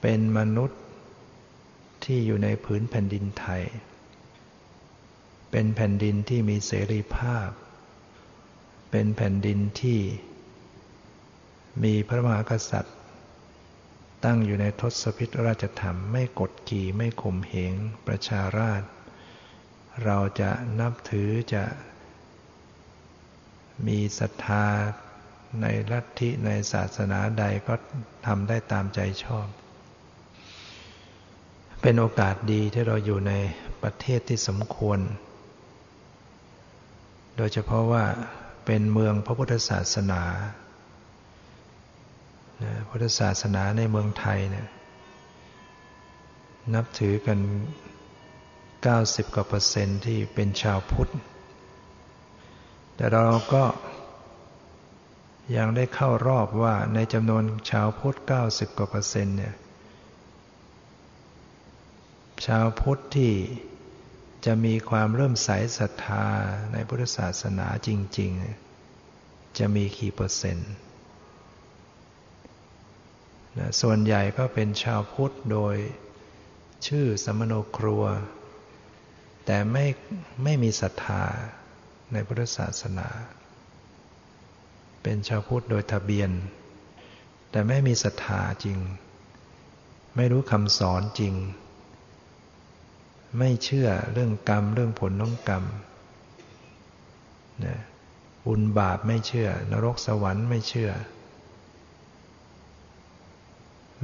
[0.00, 0.80] เป็นมนุษย์
[2.04, 3.62] ที่อยู่ในผืนแผ่นดินไทย
[5.50, 7.48] เป็นแผ่นดินที่มีเสรีภาพ
[8.90, 9.98] เป็นแผ่นดินที่
[11.82, 12.96] มีพระมหากษัตริย์
[14.24, 17.74] ตั้งอยู่ในทศพิธราชธรรมไม่กดขี่ไม่ข่มเหง
[18.06, 18.82] ประชาราช
[20.04, 21.64] เราจะนับถือจะ
[23.86, 24.66] มีศรัทธา
[25.62, 27.74] ในลัทธิในศาสนาใดก็
[28.26, 29.46] ทำได้ตามใจชอบ
[31.82, 33.32] เป็นโอกาสดีที่เราอยู่ใน
[33.82, 35.00] ประเทศที่สมควร
[37.36, 38.04] โดยเฉพาะว่า
[38.66, 40.22] เป็นเมืองพระพุทธศาสนา
[42.88, 44.66] พุทธศาสนาในเมืองไทยเนี่ย
[46.74, 47.38] นับถือกัน
[48.52, 51.12] 90 กว่าเปอร์เซ็นต์ที่เป็นชาวพุทธ
[52.96, 53.64] แต่เราก็
[55.56, 58.16] ยังได้เข้ารอบว่าในจำนวนชาวพุทธ
[58.46, 59.54] 90 กว่าเปอร์เซ็นต์เนี่ย
[62.46, 63.34] ชาวพุทธที่
[64.46, 66.26] จะมีความเริ่มใสศรัทธา
[66.72, 68.30] ในพุทธศาสนาจริง
[68.94, 70.70] ๆ จะมีกี่เปอร์เซ็นต์
[73.80, 75.76] ส่วนใหญ่ก็เป็นชาวพุทธโดย
[76.86, 78.04] ชื่อสมโนครัว
[79.46, 79.86] แต่ไม่
[80.44, 81.24] ไม่มีศรัทธา
[82.12, 83.08] ในพุทธศาสนา
[85.02, 86.30] เป็นชาวพุทธโดยทะเบียน
[87.50, 88.78] แต่ไม่มีศรัทธาจริง
[90.16, 91.34] ไม่รู้คำสอนจริง
[93.38, 95.64] ไม่เชื่อเรื่องกรรมเรื่องผลน้องกรรม
[97.64, 97.78] นะ
[98.46, 100.90] บุญบาปไม่เชื่อ นรกสวรรค์ไม่เชื่อ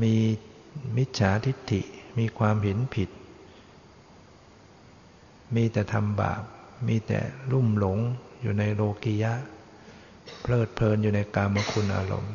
[0.03, 0.15] มี
[0.97, 1.83] มิจฉาทิฏฐิ
[2.19, 3.11] มีความเห็นผิด
[5.55, 6.43] มีแต่ทำบาป
[6.89, 7.21] มีแต่
[7.53, 7.99] ลุ่มหลง
[8.41, 9.35] อยู่ในโลกิยะ
[10.41, 12.35] เพลิดเพลินอยู่ในกามคุณอารมณ์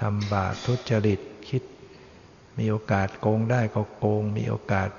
[0.00, 1.62] ทำบาปทุจริตคิด
[2.58, 4.90] มีโอกาสโกงได้ก็โกง มีโอกาส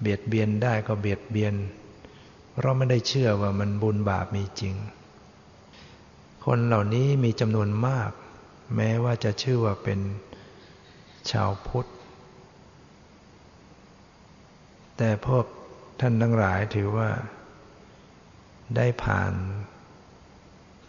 [0.00, 1.54] เบียดเบียนได้ก็เบียดเบียน
[2.60, 4.74] เราไม่ได้เชื่อว่ามันบุญบาปมีจริง
[6.44, 8.10] คนเหล่านี้มีจำนวนมาก
[8.76, 9.98] แม้ว่าจะชื่อว่าเป็น
[11.30, 11.88] ชาวพุทธ
[14.96, 15.44] แต่พวก
[16.00, 17.10] ท่านทั้งหลายถือว่า
[18.76, 19.32] ได้ผ่าน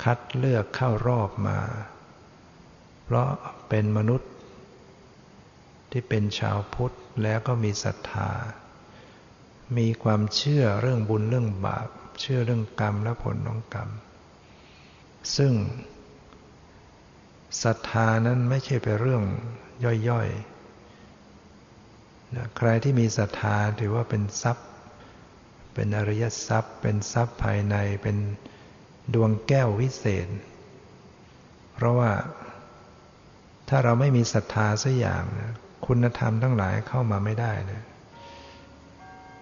[0.03, 1.59] คัดเลือกเข้ารอบมา
[3.03, 3.29] เพราะ
[3.69, 4.31] เป็นมนุษย์
[5.91, 8.31] ที่เป็นชาวพุทธแล้วก็มีศรัทธา
[9.77, 11.87] มีความเชื่อเรื่องบุญเรื่องบาป
[12.21, 13.89] เชื่อเรื่องกรรมและผลของกรรม
[15.37, 15.53] ซึ่ง
[17.63, 19.23] ศรัทธานั้นไม่ใช่เป็นเรื่อง
[19.83, 24.67] ย่อยๆนะใครที่มีศรัทธาถือว่าเป็นทรัพย์
[25.73, 28.17] เป็นอริยทรัพย์ เป็นทรัพย์ภายในเป็น
[29.13, 30.27] ดวงแก้ววิเศษ
[31.73, 32.11] เพราะว่า
[33.69, 35.51] ถ้าเราไม่มีศรัทธาสักอย่างนะ
[35.85, 37.83] คุณธรรมทั้งหลายเข้ามาไม่ได้นะ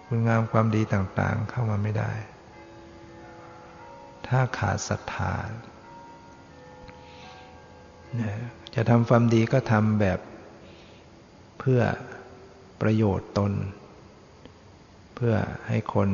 [0.06, 2.12] คุณงามความดีต่างๆเข้ามาไม่ได้
[4.28, 5.34] ถ้าขาดศรัทธา
[8.74, 10.18] จะทำความดีก็ทำแบบ
[11.58, 11.80] เพื่อ
[12.80, 13.52] ประโยชน์ตน
[15.14, 15.34] เพื่อ
[15.68, 16.10] ให้คน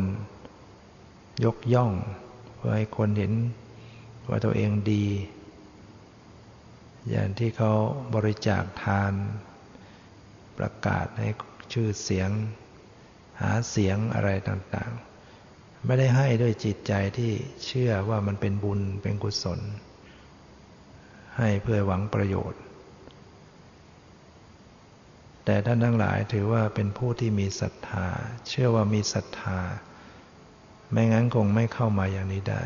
[1.44, 1.92] ยกย่อง
[2.57, 3.33] เพื่อให้คนเห็น
[4.29, 5.07] ว่าตัวเองดี
[7.11, 7.73] อย่างที่เขา
[8.14, 9.12] บริจาคทาน
[10.59, 11.29] ประกาศให้
[11.73, 12.31] ชื่อเสียง
[13.40, 17.33] หาเสียงอะไรต่างๆ ไม่ได้ให้ด้วยจิตใจที่
[17.66, 19.61] เชื่อว่ามันเป็นบุญเป็นกุศล
[21.37, 22.61] ให้เพื่อหวังประโยชน์
[25.45, 28.07] แต่ท่านทั้งหลายถือว่าเป็นผู้ที่มีศรัทธา
[28.49, 29.59] เชื่อว่ามีศรัทธา
[30.90, 32.62] ไม่งั้นคงไม่เข้ามาอย่างนี้ได้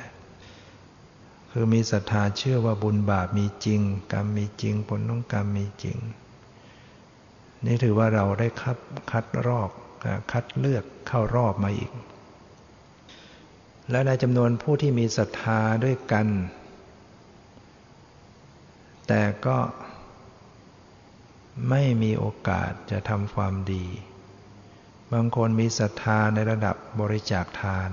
[1.50, 3.81] คือมีศรัทธาเชื่อว่าบุญบาปมีจริง
[4.12, 5.98] กรรมมีจริง ผลของกรรมมีจริง
[7.66, 8.79] นี่ถือว่าเราได้คัด
[9.11, 9.70] คัดรอบ
[10.33, 11.90] คัดเลือกเข้ารอบมาอีก
[13.90, 16.27] และในจำนวนผู้ที่มีศรัทธาด้วยกัน
[19.09, 19.59] แต่ก็
[21.71, 23.87] ไม่มีโอกาสจะทำความดี
[25.12, 27.90] บางคนมีศรัทธาในระดับบริจาคทาน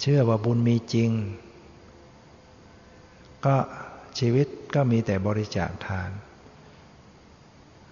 [0.00, 1.10] เชื่อว่าบุญมีจริง
[3.46, 3.56] ก็
[4.18, 6.10] ชีวิตก็มีแต่บริจาคทาน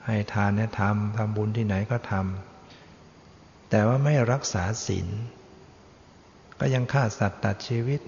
[0.07, 5.09] ให้ทานเนี่ยทำทำบุญที่ไหนก็ทำแต่ว่าไม่รักษาศีล
[6.61, 8.01] ก็ยังฆ่าสัตว์ตัดชีวิต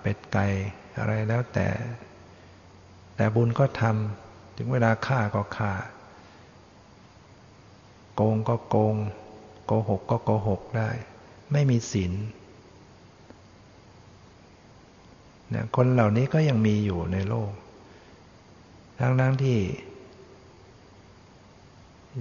[0.00, 0.46] เป็ดไก่
[1.00, 1.68] อะไรแล้วแต่
[3.16, 5.72] แต่บุญก็ทำถึงเวลาฆ่าก็ฆ่า
[8.14, 8.96] โกงก็โกง
[9.66, 10.90] โกหกก็โกหกได้
[11.52, 12.12] ไม่มีศีล
[15.50, 17.52] เนี่ยคนเหล่านี้ก็ยังมีอยู่ในโลก
[19.00, 19.58] ทั้งทั้งที่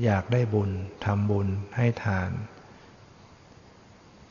[0.03, 0.69] อยากได้บุญ
[1.05, 2.31] ทำบุญให้ทาน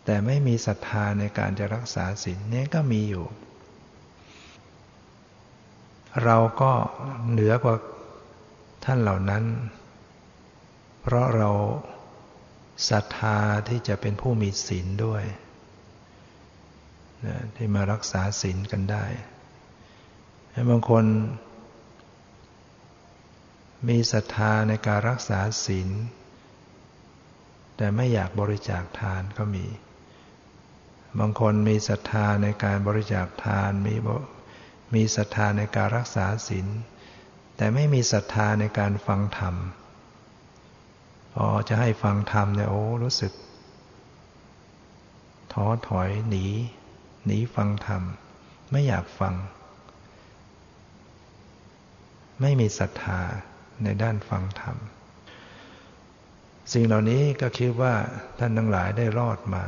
[0.05, 3.25] แต่ไม่มีศรัทธาในการจะรักษาศีลเนี้ก็มีอยู่
[6.25, 6.73] เราก็
[7.31, 7.77] เหนือกว่า
[8.85, 9.45] ท่านเหล่านั้น
[11.03, 11.51] เพราะเรา
[12.91, 13.39] ศรัทธา
[13.69, 15.25] ที่จะเป็นผู้มีศีลด้วย
[17.27, 19.05] นะที่มารักษาศีลกันได้
[20.71, 21.05] บางคน
[23.89, 25.91] มีศรัทธาในการรักษาศีล
[27.77, 29.67] แต่ไม่อยากบริจาคทานก็มี
[31.19, 33.95] บางคนมีศรัทธาในการบริจาคทานมี
[34.95, 36.67] มีศรัทธาในการรักษาศีล
[37.57, 39.55] แต่ไม่มีศรัทธาในการฟังธรรม
[41.35, 43.33] พอจะให้ฟังธรรมเนี่ยโอ้รู้สึก
[45.53, 46.47] ท้อถอยหนี
[47.27, 48.03] หนีฟังธรรม
[48.71, 49.35] ไม่อยากฟัง
[52.41, 53.21] ไม่มีศรัทธา
[53.85, 54.77] ในด้านฟังธรรม
[56.73, 57.95] สิ่งเหล่านี้ก็คิดว่า
[58.39, 59.65] ท่านทั้งหลายได้รอดมา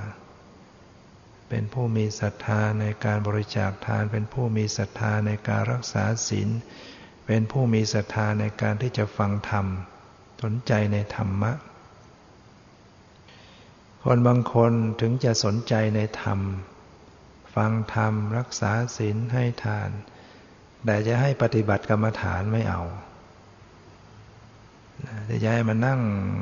[1.49, 6.49] เป็นผู้มีศรัทธาในการบริจาคทาน เป็นผู้มีศรัทธาในการรักษาศีล
[7.27, 9.67] เป็นผู้มีศรัทธาในการที่จะฟังธรรม
[10.43, 11.53] สนใจในธรรมะ
[14.05, 16.41] คนบางคนถึงจะสนใจในธรรม
[17.55, 19.91] ฟังธรรม รักษาศีลให้ทาน
[20.85, 22.83] แต่จะให้ปฏิบัติกรรมฐานไม่เอา
[25.43, 26.01] จะให้มันนั่ง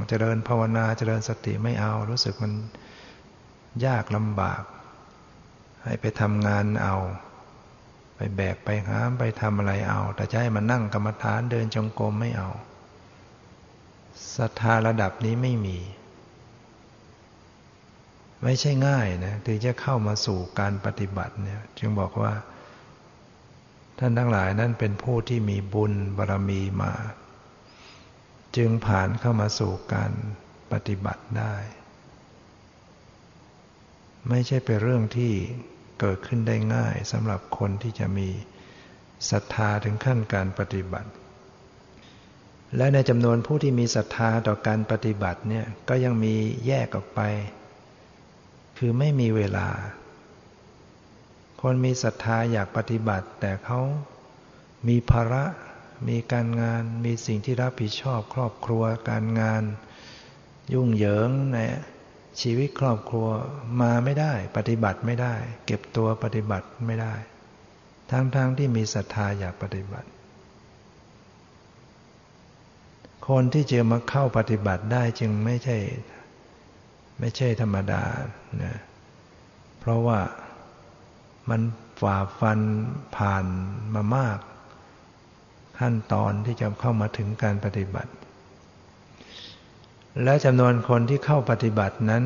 [0.09, 2.53] เจริญภาวนาเจริญสติไม่เอา รู้สึกมัน
[3.87, 4.63] ยากลำบาก
[5.87, 6.97] ให้ไปทำงานเอา
[8.17, 12.51] ไปแบกไปหามไปทำอะไรเอา แต่จะให้มันนั่งกรรมฐานเดินจงกรมไม่เอา
[14.37, 15.79] ศรัทธาระดับนี้ไม่มี
[18.43, 22.33] ไม่ใช่ง่ายนะถึงจะเข้ามาสู่การปฏิบัติเนี่ยจึงบอกว่า
[23.99, 26.93] ท่านทั้งหลายนั่นเป็นผู้ที่มีบุญบารรมีมา
[28.57, 30.13] จึงผ่านเข้ามาสู่การ
[30.73, 31.55] ปฏิบัติได้
[34.29, 35.33] ไม่ใช่เป็นเรื่องที่
[36.01, 38.29] เกิดขึ้นได้ง่ายสำหรับคนที่จะมี
[39.31, 41.11] ศรัทธาถึงขั้นการปฏิบัติ
[42.77, 46.35] และในจำนวนผู้ที่มีศรัทธาต่อการปฏิบัติเนี่ยก็ยังมี
[46.67, 47.21] แยกออกไป
[48.79, 49.69] คือไม่มีเวลา
[51.61, 53.81] คนมีศรัทธาอยากปฏิบัติ แต่เขา
[54.89, 55.45] มีภาระ
[56.09, 59.63] มีการงาน มีสิ่งที่รับผิดชอบครอบครัวการงาน
[60.73, 61.59] ยุ่งเหยิงใน
[62.41, 63.29] ชีวิตครอบครัว
[63.81, 65.35] มาไม่ได้ ปฏิบัติไม่ได้
[65.67, 67.15] เก็บตัวปฏิบัติไม่ได้
[68.11, 70.09] ทั้งๆทที่มีศรัทธาอยากปฏิบัติ
[73.29, 75.79] คนที่จะมาเข้าปฏิบัติได้จึงไม่ใช่
[77.21, 78.03] ไม่ใช่ธรรมดา
[78.63, 78.77] นะ
[79.79, 80.21] เพราะว่า
[81.49, 81.61] มัน
[82.01, 82.61] ฝ่าฟัน
[83.17, 83.45] ผ่าน
[83.95, 84.39] มามาก
[85.79, 88.13] ขั้นตอนที่จะเข้ามาถึงการปฏิบัติ
[90.23, 92.25] และจำนวนคนที่เข้าปฏิบัตินั้น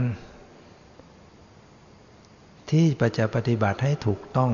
[2.71, 2.87] ที่
[3.19, 4.53] จะปฏิบัติให้ถูกต้อง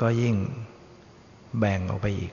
[0.00, 0.34] ก็ยิ่ง
[1.58, 2.32] แบ่งออกไปอีก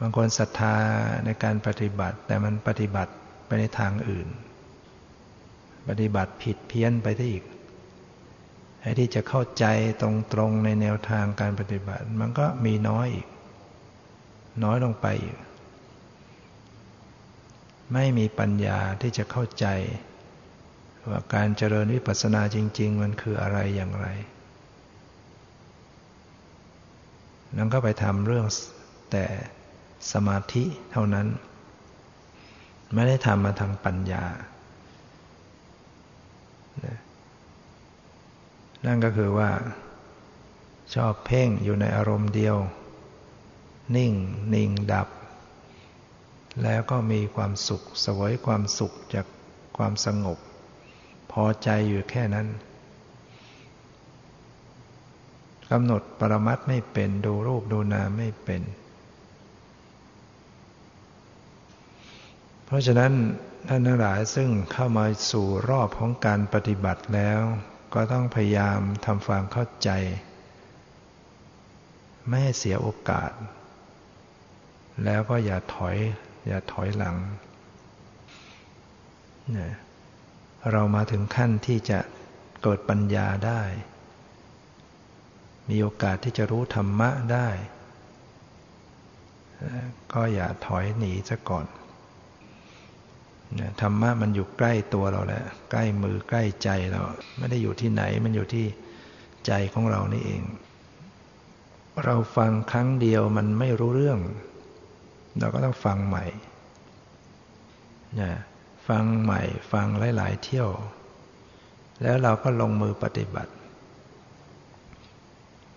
[0.00, 0.76] บางคนศรัทธา
[1.24, 3.12] ในการปฏิบัติ แต่มันปฏิบัติ
[3.46, 4.28] ไปในทางอื่น
[5.88, 7.44] ปฏิบัติผิดเพี้ยนไปได้อีก
[8.82, 9.64] ให้ที่จะเข้าใจ
[10.02, 10.04] ต
[10.38, 13.26] รงๆในแนวทางการปฏิบัติ มันก็มีน้อยอีก
[14.64, 15.36] น้อยลงไปอีก
[17.92, 19.66] ไม่มีปัญญาที่จะเข้าใจ
[21.08, 24.06] ว่าการเจริญวิปัสสนาจริง ๆ มันคืออะไรอย่างไร
[27.56, 28.46] นั่นก็ไปทำเรื่อง
[29.12, 29.26] แต่
[30.12, 31.26] สมาธิเท่านั้น
[32.94, 34.24] ไม่ได้ทำมาทางปัญญา
[38.86, 39.50] นั่นก็คือว่า
[40.94, 42.56] ชอบเพ่งอยู่ในอารมณ์เดียว
[43.96, 44.12] นิ่ง
[44.54, 45.08] นิ่งดับ
[46.62, 49.26] แล้วก็มีความสุขสวยความสุขจาก
[49.76, 50.38] ความสงบ
[51.32, 52.48] พอใจอยู่แค่นั้น
[55.70, 58.62] กำหนดปรมัตไม่เป็นดูรูปดูนามไม่เป็น
[62.64, 63.12] เพราะฉะนั้น
[63.68, 67.40] ท่านทั้งหลายซึ่งเข้ามาสู่รอบของการปฏิบัติแล้ว
[67.94, 69.90] ก็ต้องพยายามทำความเข้าใจ
[72.28, 73.30] ไม่ให้เสียโอกาส
[75.04, 75.96] แล้วก็อย่าถอย
[76.46, 77.16] อย่าถอยหลัง
[79.52, 79.72] เนี่ย
[80.70, 81.98] เรามาถึงขั้นที่จะ
[82.62, 83.62] เกิดปัญญาได้
[85.70, 87.48] มีโอกาสที่จะรู้ธรรมะได้
[90.12, 91.66] ก็อย่าถอยหนีซะก่อน
[93.80, 97.00] ธรรมะมันอยู่ใกล้ตัวเราแล้วใกล้มือใกล้ใจเรา
[97.38, 98.66] ไม่ได้อยู่ที่ไหนมันอยู่ที่
[99.46, 100.42] ใจของเรานี่เอง
[102.04, 104.18] เราฟังครั้งเดียวมันไม่รู้เรื่อง
[105.38, 106.24] เราก็ต้องฟังใหม่
[108.20, 108.32] นะ
[108.88, 109.42] ฟังใหม่
[109.72, 109.86] ฟัง
[110.16, 110.70] หลาย ๆ เที่ยว
[112.02, 113.52] แล้วเราก็ลงมือปฏิบัติ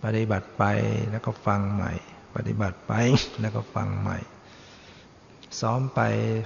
[0.04, 0.64] ปฏิบัติไป
[1.10, 1.92] แล้วก็ฟังใหม่
[2.36, 2.92] ปฏิบัติไป
[3.40, 4.18] แล้วก็ฟังใหม่
[5.60, 6.00] ซ้อมไป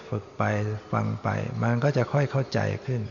[0.09, 0.43] ฝึกไป
[0.93, 1.29] ฟังไป
[1.63, 3.03] มันก็จะค่อยเข้าใจขึ้น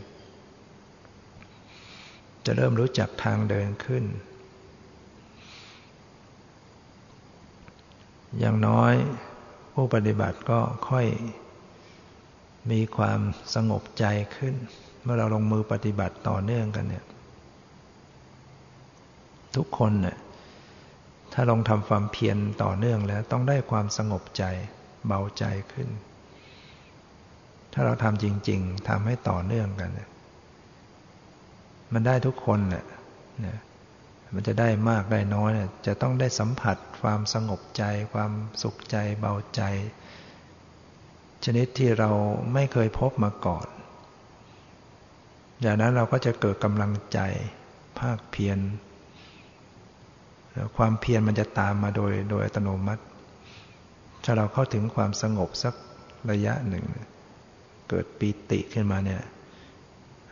[2.46, 4.04] จะเริ่มรู้จักทางเดินขึ้น
[8.40, 8.94] อย่างน้อย
[9.74, 10.60] ผู้ปฏิบัติก็
[10.90, 11.06] ค่อย
[12.72, 13.20] มีความ
[13.56, 14.06] สงบใจ
[14.36, 14.56] ขึ้น
[15.04, 17.06] เมื่อเราลงมือปฏิบัติต่อเนื่องกันเนี่ย
[19.56, 20.18] ทุกคนเนี่ย
[21.34, 24.44] ถ้าลงทำความเพียรต่อเนื่องแล้วต้องได้ความสงบใจ
[25.08, 25.44] เบาใจ
[25.74, 25.90] ขึ้น
[27.74, 30.10] ถ้าเราทำจริง ๆทำให้ต่อเนื่องกันเนี่ย
[31.94, 32.86] มันได้ทุกคนแหละ
[34.36, 37.84] มันจะได้มากได้น้อยเนี่ยจะต้องได้สัมผัสความสงบใจ
[38.14, 38.32] ความ
[38.64, 39.62] สุขใจ เบาใจ
[41.46, 42.10] ชนิดที่เรา
[42.54, 43.68] ไม่เคยพบมาก่อน
[45.62, 47.20] อย่างนั้นเราก็จะเกิดกำลังใจ
[48.00, 48.60] ภาคเพียร
[50.78, 53.04] ความเพียรมันจะตามมาโดยโดยอัตโนมัติ
[54.24, 55.76] ถ้าเราเข้าถึงความสงบสัก
[56.32, 56.86] ระยะหนึ่ง
[57.90, 59.22] เกิดปีติขึ้นมาเนี่ย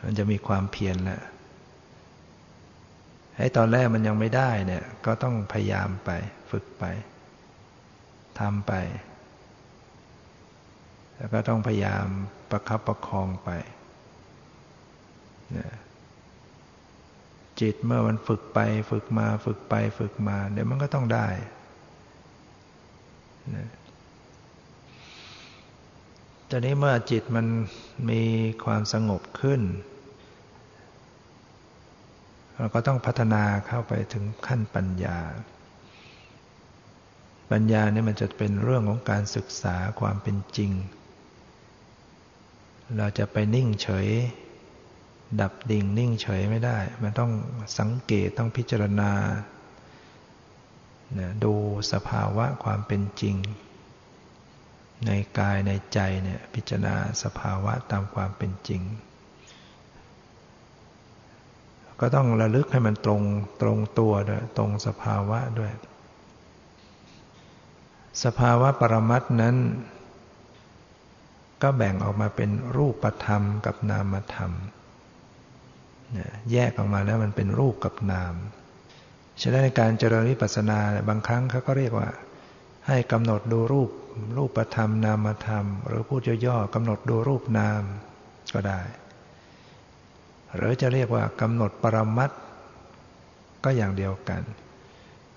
[0.04, 1.22] มันจะมีความเพียรแล้ว
[3.36, 6.10] ไอ้ตอนแรกมันยังไม่ได้เนี่ย ก็ต้องพยายามไป
[6.50, 6.84] ฝึกไป
[8.38, 8.72] ทำไป
[11.18, 12.06] แล้วก็ต้องพยายาม
[12.50, 13.50] ประคับประคองไป
[17.60, 18.58] จิตเมื่อมันฝึกไป
[18.90, 21.28] ฝึกมาฝึกไปฝึกมา เดี๋ยวมันก็ต้องได้
[23.56, 23.68] นะ
[26.50, 27.46] ตอนนี้เมื่อจิตมัน
[28.10, 28.22] มี
[28.64, 29.60] ความสงบขึ้น
[32.54, 35.18] เราก็ต้องพัฒนาเข้าไปถึงขั้นปัญญา
[37.50, 40.72] ปัญญาเนี่ยมันจะเป็นเรื่องของการศึกษาความเป็นจริง
[42.96, 44.08] เราจะไปนิ่งเฉย
[45.40, 47.32] ดับดิ่งนิ่งเฉยไม่ได้ มันต้อง
[47.78, 49.10] สังเกตต้องพิจารณา
[51.44, 51.54] ดู
[51.92, 53.36] สภาวะความเป็นจริง
[55.06, 58.82] ในกายในใจเนี่ยพิจารณาสภาวะตามความเป็นจริง
[62.00, 63.22] ก็ต้องระลึกให้มันตรง
[63.62, 65.72] ตรงตัวด้วยตรงสภาวะด้วย
[68.24, 69.56] สภาวะปรมัตนั้น
[71.62, 74.52] ก็แบ่งออกมาเป็นรูปธรรมกับนามธรรม
[76.52, 78.34] แยกออกมาแล้วมันเป็นรูปกับนาม
[79.40, 80.78] ฉะนั้นในการเจริญวิปัสสนา
[81.08, 82.08] บางครั้งเขาก็เรียกว่า
[82.86, 83.90] ให้กำหนดดูรูป
[84.36, 87.82] รูปธรรม นามธรรม หรือพูดย่อๆกำหนดดูรูปนาม
[88.54, 88.80] ก็ได้
[90.56, 92.30] หรือจะเรียกว่ากำหนดปรมัต
[93.64, 94.42] ก็อย่างเดียวกัน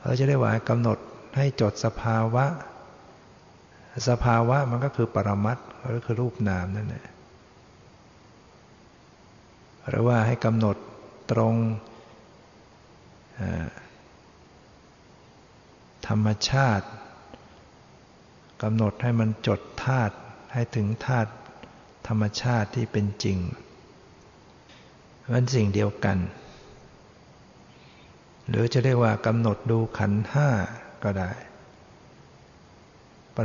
[0.02, 0.98] เราจะเรียกว่ากำหนด
[1.38, 2.46] ให้จดสภาวะ
[4.10, 5.58] สภาวะมันก็คือปรมัต
[5.96, 7.06] ก็คือรูปนามนั่นแหละ
[9.90, 10.78] หรือว่าให้กำหนด
[11.32, 11.56] ตรง
[16.08, 16.88] ธรรมชาติ
[18.64, 20.16] กำหนดให้มันจดธาตุ
[20.54, 21.32] ให้ถึงธาตุ
[22.08, 23.38] ธรรมชาติที่เป็นจริง
[25.32, 26.18] มันสิ่งเดียวกัน
[28.50, 30.50] หรือจะเรียกว่ากำหนดดูขันห้า
[31.04, 31.32] ก็ได้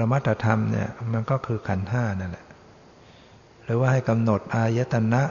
[0.01, 2.47] รมัตธรรมเนี่ยมันก็คือขันห้านั่นแหละ
[3.65, 5.23] หรือว่าให้กำหนดอายตนะ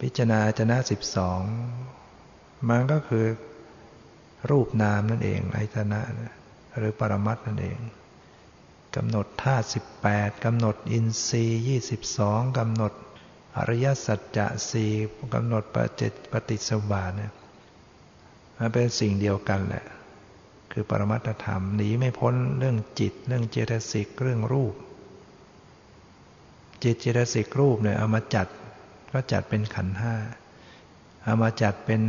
[0.00, 1.40] พิจารณาจนะสิบสอง
[2.68, 3.26] มันก็คือ
[4.50, 6.00] รูปนามนั่นเองอายตนะ
[6.78, 7.78] หรือปรมัตนั่นเอง
[8.96, 12.92] กำหนดธาตุสิบแปดกำหนดอินทรีย์ยี่สิบสองกำหนด
[13.56, 14.92] อริยสัจจะสี่
[15.34, 17.32] กำหนดปฏิปฏิสบาเนี่ย
[18.58, 19.84] มันเป็นสิ่งเดียวกันแหละ
[20.72, 24.74] คือปรมัตธรรมหนีไม่พ้นเรื่องจิต เรื่องเจตสิกเรื่องรูป
[26.82, 28.48] จิตเจตสิกรูปเนี่ยเอามาจัด
[29.12, 30.14] ก็จัดเป็นขันห้า
[31.24, 32.02] เอามาจัดเป็น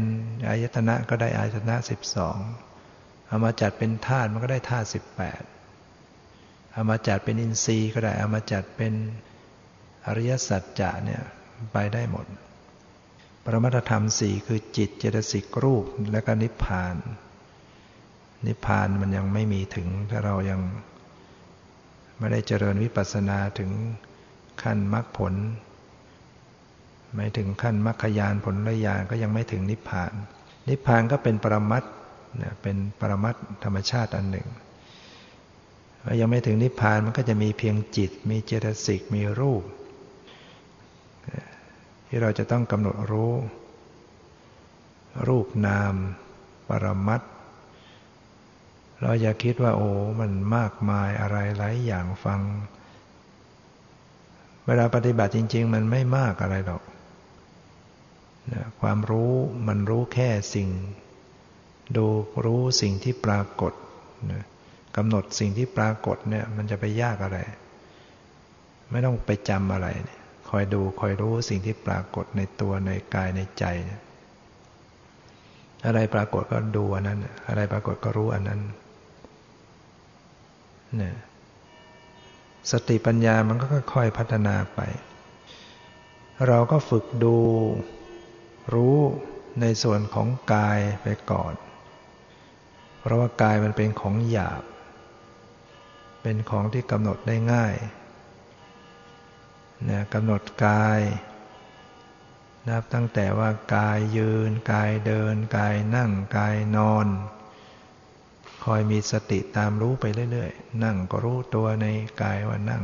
[0.48, 2.40] อายตนะก็ได้อายตนะสิบสอง
[3.28, 5.44] เอามาจัดเป็นธาตุมันก็ได้ธาตุสิบแปด
[6.74, 8.94] เอามาจัดเป็นอินทรีย์ก็ได้เอามาจัดเป็น
[10.06, 11.22] อริยสัจจะเนี่ย
[11.74, 12.26] ไปได้หมด
[13.44, 16.96] ปรมัตธรรมสี่คือจิตเจตสิกรูปและก็นิพพาน
[18.48, 20.62] นิพพานมันยังไม่มีถึง ถ้าเรายัง
[22.20, 23.72] ไม่ได้เจริญวิปัสสนาถึง
[24.62, 25.34] ขั้นมรรคผล
[27.14, 30.12] ไม่ถึงขั้นมรรคยานผลละยานก็ยังไม่ถึงนิพพาน
[30.70, 31.84] นิพพานก็เป็นปรมัต
[32.38, 34.48] เนี่ยเป็นปรมัตธรรมชาติอันหนึ่ง
[36.20, 39.64] ยังไม่ถึงนิพพานมันก็จะมีเพียงจิต มีเจตสิกมีรูป
[42.08, 43.34] ที่เราจะต้องกำหนดรู้
[45.28, 45.96] รูปนาม
[46.70, 47.22] ปรมัต
[49.04, 49.90] เราอย่าคิดว่าโอ้
[50.20, 52.42] มันมากมายอะไรหลายอย่างฟัง
[54.66, 56.84] เวลาปฏิบัติจริง ๆ มันไม่มากอะไรหรอก
[58.54, 59.34] นะความรู้
[59.68, 60.70] มันรู้แค่สิ่ง
[61.98, 62.06] ดู
[62.46, 63.74] รู้สิ่งที่ปรากฏ
[64.32, 64.44] นะ
[64.98, 67.38] กำหนดสิ่งที่ปรากฏเนี่ยมันจะไปยากอะไร
[68.92, 69.88] ไม่ต้องไปจำอะไร
[70.50, 73.66] คอยดูคอยรู้สิ่งที่ปรากฏในตัวในกายในใจ
[75.86, 78.62] อะไรปรากฏก็ดูอันนั้น อะไรปรากฏก็รู้อันนั้น
[80.98, 81.16] เนี่ย
[82.72, 84.80] สติปัญญามันก็ค่อยๆพัฒนาไป
[86.48, 87.38] เราก็ฝึกดู
[88.74, 88.98] รู้
[89.62, 91.54] ในส่วนของกายไปก่อน
[93.00, 94.64] เพราะว่ากายมันเป็นของหยาบ
[96.22, 97.76] เป็นของที่กำหนดได้ง่าย
[99.90, 101.02] นะกำหนดกาย
[102.70, 107.08] นับตั้งแต่ว่ากายยืน กายเดิน กายนั่ง กายนอน
[108.64, 111.88] คอยมีสติตามรู้ไปเรื่อยๆ นั่งก็รู้ตัวใน
[112.22, 112.84] กายว่านั่ง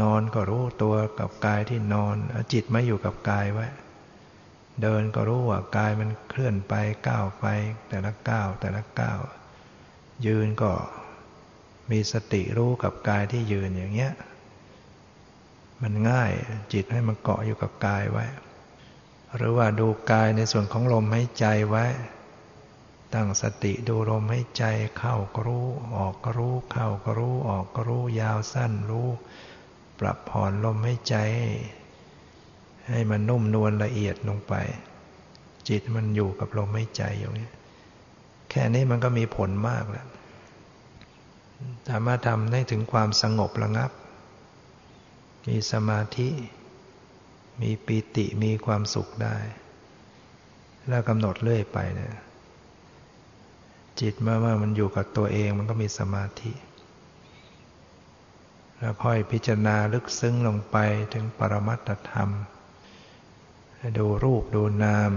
[0.00, 2.16] นอนก็รู้ตัวกับกายที่นอน
[2.52, 3.66] จิตไมาอยู่กับกายไว้
[4.82, 6.74] เดินก็รู้ว่ากายมันเคลื่อนไป
[7.08, 7.44] ก้าวไป
[7.88, 9.20] แต่ละก้าวแต่ละก้าว
[10.26, 10.72] ยืนก็
[11.90, 14.12] มีสติรู้กับกายที่ยืนอย่างเงี้ย
[15.82, 16.32] มันง่าย
[16.72, 18.26] จิตให้มันเกาะอยู่กับกายไว้
[19.36, 21.84] หรือว่าดูกายในส่วนของลมหายใจไว้
[23.14, 24.64] ตั้งสติดูลมหายใจ
[24.98, 29.08] เข้าก็รู้ ออกก็รู้ เข้าก็รู้ ออกก็รู้ ยาวสั้นรู้
[29.98, 31.16] ปรับผ่อนลมหายใจ
[32.88, 34.54] ให้มันนุ่มนวลละเอียดลงไป
[35.68, 37.48] จิตมันอยู่กับลมหายใจอย่างนี้
[38.50, 40.08] แค่นี้มันก็มีผลมากแล้ว
[41.88, 43.90] สามารถทำได้ถึงความสงบระงับ
[45.48, 46.28] มีสมาธิ
[47.60, 49.36] มีปีติมีความสุขได้
[50.88, 52.14] แล้วกำหนดเรื่อยไปเนี่ย
[54.00, 56.52] จิตเมื่อว่ามันอยู่กับตัวเองมันก็มีสมาธิ
[58.78, 60.76] แล้วค่อยพิจารณาลึกซึ้งลงไป
[61.14, 62.30] ถึงปรมัตถธรรม
[63.98, 65.12] ดูรูปดูนาม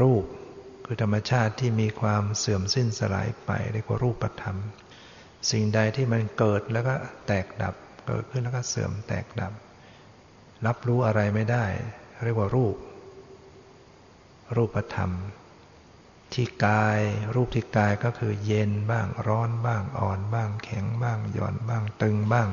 [0.00, 0.24] รูป
[0.84, 4.56] คือธรรมชาติที่มีความเสื่อมสิ้นสลายไปเรียกว่ารูปธรรม
[5.50, 6.94] สิ่งใดที่มันเกิดแล้วก็
[7.26, 7.74] แตกดับ
[8.06, 9.52] เกิดขึ้นแล้วก็เสื่อมแตกดับ
[10.66, 11.64] รับรู้อะไรไม่ได้
[12.24, 12.76] เรียกว่ารูป
[14.56, 15.10] รูปธรรม
[16.34, 17.00] ที่กาย
[17.34, 22.48] รูปที่กายก็คือเย็นบ้างร้อนบ้างอ่อนบ้าง แข็งบ้างหย่อนบ้างตึงบ้าง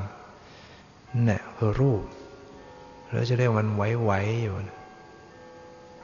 [1.28, 2.03] นี่คือรูป
[3.07, 4.55] หรือจะเรียกมันไหวๆอยู่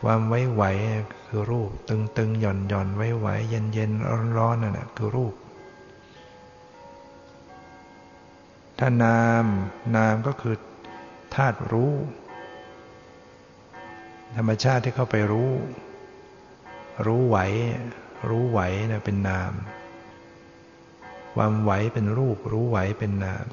[0.01, 5.34] ความไหวๆคือรูป ตึงตึงหย่อนหย่อนไหวๆเย็นเย็นร้อนร้อนนั่นแหละคือรูป
[8.80, 9.45] ถ้านาม
[9.95, 10.55] นามก็คือ
[11.36, 11.93] ธาตุรู้
[14.36, 15.51] ธรรมชาติที่เข้าไปรู้
[17.06, 17.38] รู้ไหว
[18.30, 18.60] รู้ไหว
[18.92, 19.54] นะเป็นนาม
[21.36, 23.46] ความไหวเป็นรูป รู้ไหวเป็นนาม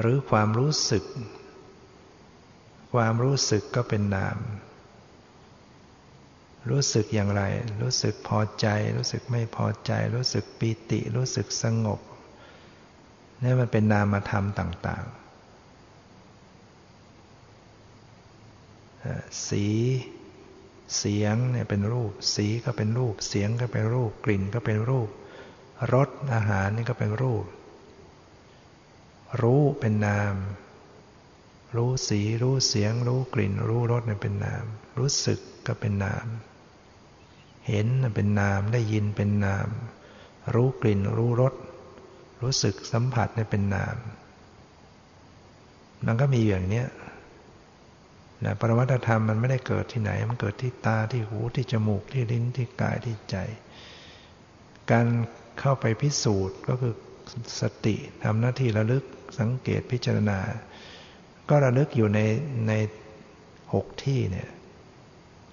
[0.00, 1.04] หรือความรู้สึก
[2.94, 4.38] ความรู้สึกก็เป็นนาม
[6.70, 7.42] รู้สึกอย่างไร
[7.82, 8.66] รู้สึกพอใจ
[8.96, 12.00] รู้สึกไม่พอใจ รู้สึกปีติ รู้สึกสงบ
[13.42, 15.12] นี่มันเป็นนามธรรมต่าง ๆ
[19.48, 19.66] สี
[20.96, 25.08] เสียงเนี่ยเป็นรูป สีก็เป็นรูป เสียงก็เป็นรูป กลิ่นก็เป็นรูป
[25.92, 27.44] รสอาหารนี่ก็เป็นรูป
[29.42, 30.34] รู้เป็นนาม
[31.76, 34.64] รู้สี รู้เสียง รู้กลิ่น รู้รสเนี่ยเป็นนาม
[34.98, 36.26] รู้สึกก็เป็นนาม
[37.68, 39.68] เห็นเป็นนาม ได้ยินเป็นนาม
[40.54, 41.54] รู้กลิ่น รู้รส
[42.42, 43.96] รู้สึกสัมผัสเนี่ยเป็นนาม
[46.06, 46.84] มันก็มีอย่างนี้
[48.44, 53.36] นะปรมัตธรรมมันไม่ได้เกิดที่ไหน มันเกิดที่ตาที่หูที่จมูกที่ลิ้นที่กายที่ใจ
[54.90, 55.06] การ
[55.60, 56.94] เข้าไปพิสูจน์ก็คือ
[57.60, 59.04] สติทำหน้าที่ระลึก
[59.38, 60.38] สังเกตพิจารณา
[61.48, 62.20] ก็ระลึกอยู่ใน
[62.68, 62.72] ใน
[63.74, 64.48] หกที่เนี่ย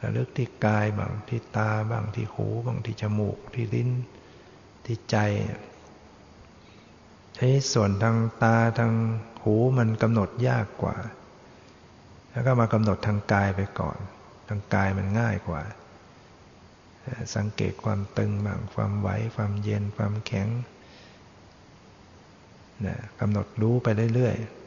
[0.03, 3.89] ระลึกที่กายบ้างที่ตาบ้างที่หูบ้างที่จมูก ที่ลิ้น
[4.85, 5.17] ที่ใจ
[7.39, 8.93] ทีส่วนทางตาทาง
[9.43, 10.95] หูมันกำหนดยากกว่า
[12.35, 13.97] แล้วก็มากำหนดทางกายไปก่อน
[14.49, 15.61] ทางกายมันง่ายกว่า
[17.35, 20.47] สังเกตความตึงบ้างความไหว ความเย็น ความแข็ง
[22.85, 24.65] นะกำหนดรู้ไปเรื่อยๆ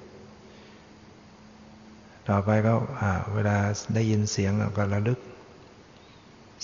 [2.29, 2.75] ต่อไปก็
[3.35, 3.59] เวลา
[3.95, 5.21] ได้ยินเสียงเราก็ระลึก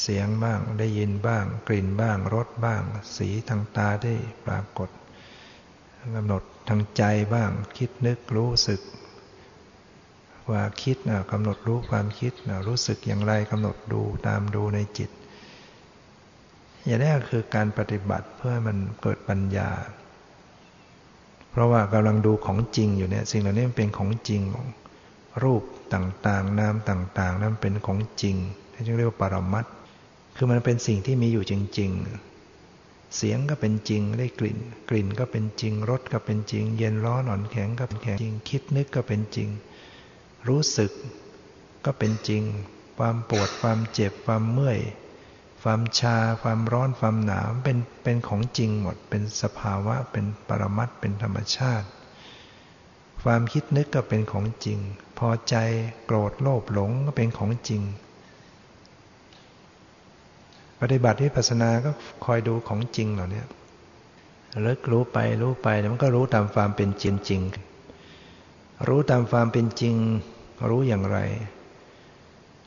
[0.02, 2.82] เสียงบ้าง ได้ยินบ้าง กลิ่นบ้าง รสบ้าง
[3.16, 4.14] สีทางตาได้
[4.46, 4.90] ปรากฏ
[6.16, 7.02] กำหนดทางใจ
[7.34, 8.80] บ้าง คิดนึกรู้สึก
[10.50, 10.96] ว่าคิด
[11.30, 12.32] กำหนดรู้ความคิด
[12.68, 15.10] รู้สึกอย่างไรกำหนดดูตามดูในจิต
[16.86, 19.70] อย่างนี้คือการปฏิบัติเพื่อมันเกิดปัญญา
[21.50, 24.42] เพราะว่ากำลังดูของจริงอยู่เนี่ยสิ่งเหล่านี้เป็นของจริง
[25.42, 25.62] รูป
[25.94, 28.36] ต่างๆ นามต่างๆ นั้นเป็นของจริง
[28.72, 29.66] ที่เรียกว่าปรมัต
[30.36, 39.48] คือมันเป็นสิ่งที่มีอยู่จริง ๆ เสียงก็เป็นจริงได้กลิ่น กลิ่นก็เป็นจริงรสก็เป็นจริง เย็นร้อนอ่อนแข็งก็เป็นแข็งจริง คิดนึกก็เป็นจริง
[40.48, 40.90] รู้สึก
[41.84, 42.42] ก็เป็นจริง
[42.98, 44.80] ความปวดความเจ็บความเมื่อย
[45.62, 51.86] ความชา ความร้อนความหนาวเป็นเป็นของจริงหมด เป็นสภาวะเป็นปรมัตเป็นธรรมชาติ
[53.22, 54.78] ความคิดนึกก็เป็นของจริง
[55.18, 55.56] พอใจ
[56.06, 57.82] โกรธโลภหลงก็เป็นของจริง
[60.80, 61.90] ปฏิบัติวิปัสสนาก็
[62.24, 63.42] คอยดูของจริงเหล่านี้
[64.62, 67.40] เลิกรู้ไปรู้ไปมันก็รู้ตามความเป็นจริงจริง
[68.88, 69.94] รู้ตามความเป็นจริง
[70.70, 71.18] รู้อย่างไร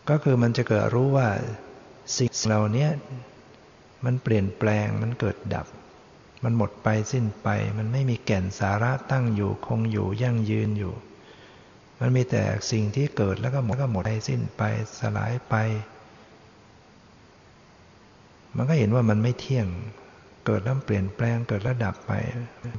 [0.10, 1.28] ก็คือมันจะเกิดรู้ว่า
[2.18, 2.88] สิ่งเหล่านี้
[4.06, 5.68] มันเปลี่ยนแปลงมันเกิดดับ
[6.44, 10.94] มันหมดไปสิ้นไป มันไม่มีแก่นสาระตั้งอยู่คงอยู่ยั่งยืนอยู่
[12.00, 14.64] มันมีแต่สิ่งที่เกิดแล้วก็หมดก็หมดไปสิ้นไป
[15.00, 15.56] สลายไป
[18.58, 19.68] มันก็เห็นว่ามันไม่เที่ยง
[20.46, 22.12] เกิดแล้วเปลี่ยนแปลงเกิดแล้วดับไป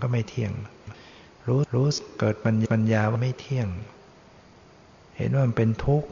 [0.02, 0.52] ก็ไม่เที่ยง
[1.46, 1.86] รู้รู้
[2.20, 3.68] เกิดปัญญาว่าไม่เที่ยง
[5.18, 6.08] เห็นว่ามันเป็นทุกข์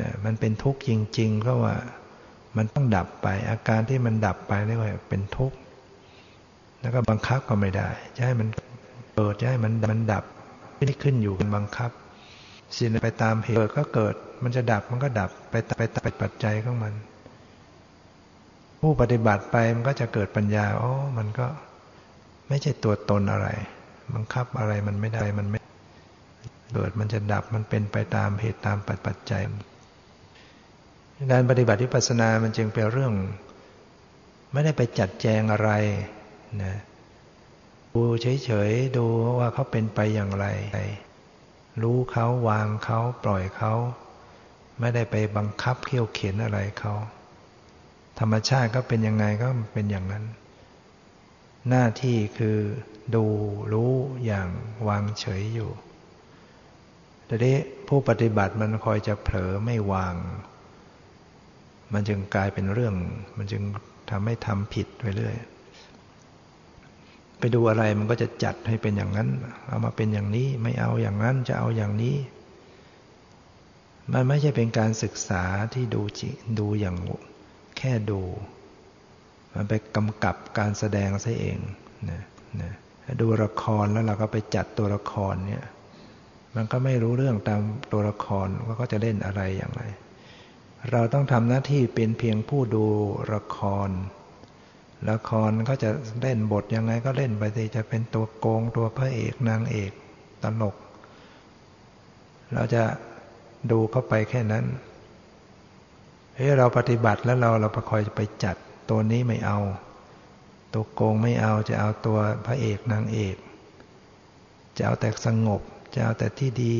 [0.00, 1.74] นะมันเป็นทุกข์จริง ๆ เพราะว่า
[2.56, 5.56] มันต้องดับไป อาการที่มันดับไปเรียกว่าเป็นทุกข์
[6.80, 8.48] แล้วก็บังคับก็ไม่ได้จะให้มัน
[9.14, 10.24] เกิดจะให้มันมันดับ
[10.76, 11.90] ไม่ได้ขึ้นอยู่กับบังคับ
[12.76, 16.94] สิ่งไปตามเหตุเกิดก็เกิด มันจะดับมันก็ดับไปไปไปปัจจัยของมัน
[18.80, 21.46] ผู้ปฏิบัติไปมันก็จะเกิดปัญญาอ๋อมันก็
[22.48, 23.48] ไม่ใช่ตัวตนอะไร
[24.14, 25.60] บังคับอะไรมันไม่ได้มันไม่
[26.72, 29.42] เกิดมันจะดับมันเป็นไปตามเหตุตามปัจจัย
[31.32, 33.14] การปฏิบัติวิปัสสนา มันจึงเป็นเรื่อง
[34.52, 35.70] ไม่ได้ไปจัดแจงอะไร
[36.62, 36.76] นะ
[37.92, 39.06] ดูเฉยๆดู
[39.38, 40.46] ว่าเขาเป็นไปอย่างไร
[41.82, 43.72] รู้เขาวางเขาปล่อยเขา
[44.80, 46.94] ไม่ได้ไปบังคับเขี่ยวเข็นอะไรเขา
[48.18, 50.24] ธรรมชาติก็เป็นยังไงก็เป็นอย่างนั้น
[51.68, 52.58] หน้าที่คือ
[53.14, 53.24] ดู
[53.72, 53.92] รู้
[54.26, 54.48] อย่าง
[54.88, 55.70] วางเฉยอยู่
[57.32, 57.56] แต่นี้
[57.88, 60.14] ผู้ปฏิบัติมันคอยจะเผลอไม่วาง
[61.92, 62.94] มันจึงกลายเป็นเรื่อง
[63.36, 63.62] มันจึง
[64.10, 65.34] ทำให้ทำผิดไปเรื่อย
[67.38, 69.28] ไปดูอะไรมันก็จะจัดให้เป็นอย่างนั้น
[69.66, 72.16] เอามาเป็นอย่างนี้ ไม่เอาอย่างนั้นจะเอาอย่างนี้
[74.12, 76.96] มันไม่ใช่เป็นการศึกษาที่ดูจิดูอย่าง
[77.78, 78.20] แค่ดู
[79.54, 81.58] มันไปกำกับการแสดงซะเอง
[82.10, 82.22] นะ
[82.60, 82.72] นะ
[83.20, 85.64] ดูละครแล้วเราก็ไปจัดตัวละครเนี่ย
[86.56, 89.82] มันก็ไม่รู้เรื่องตามตัวละครว่าก็จะเล่นอะไรอย่างไร
[90.90, 92.86] เราต้องทำหน้าที่เป็นเพียงผู้ดู
[93.34, 93.90] ละคร
[95.10, 95.90] ละครเขาจะ
[96.22, 99.92] เล่นบทยังไงก็เล่นไปสิจะเป็นตัวโกงตัวพระเอกนางเอก
[100.42, 100.76] ตลก
[102.52, 102.82] เราจะ
[103.70, 104.64] ดูเข้าไปแค่นั้น
[106.36, 108.56] เฮ้ยเราปฏิบัติแล้วเราเราประคอยจะไปจัด
[108.90, 109.58] ตัวนี้ไม่เอา
[110.74, 113.36] ตัวโกงไม่เอาจะเอาตัวพระเอกนางเอก
[114.76, 115.62] จะเอาแต่สงบ
[115.94, 116.76] จะเอาแต่ที่ดี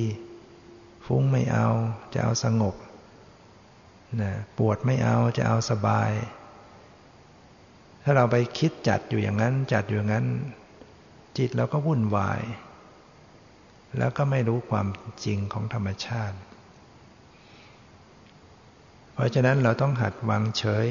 [1.06, 1.68] ฟุ้งไม่เอา
[2.14, 2.74] จะเอาสงบ
[4.20, 6.10] นะปวดไม่เอาจะเอาสบาย
[8.02, 10.26] ถ้าเราไปคิดจัดอยู่อย่างนั้น จัดอยู่อย่างนั้น
[11.38, 12.42] จิตเราก็วุ่นวาย
[13.98, 14.86] แล้วก็ไม่รู้ความ
[15.24, 16.38] จริงของธรรมชาติ
[19.12, 20.88] เพราะฉะนั้นเราต้องหัดวางเฉย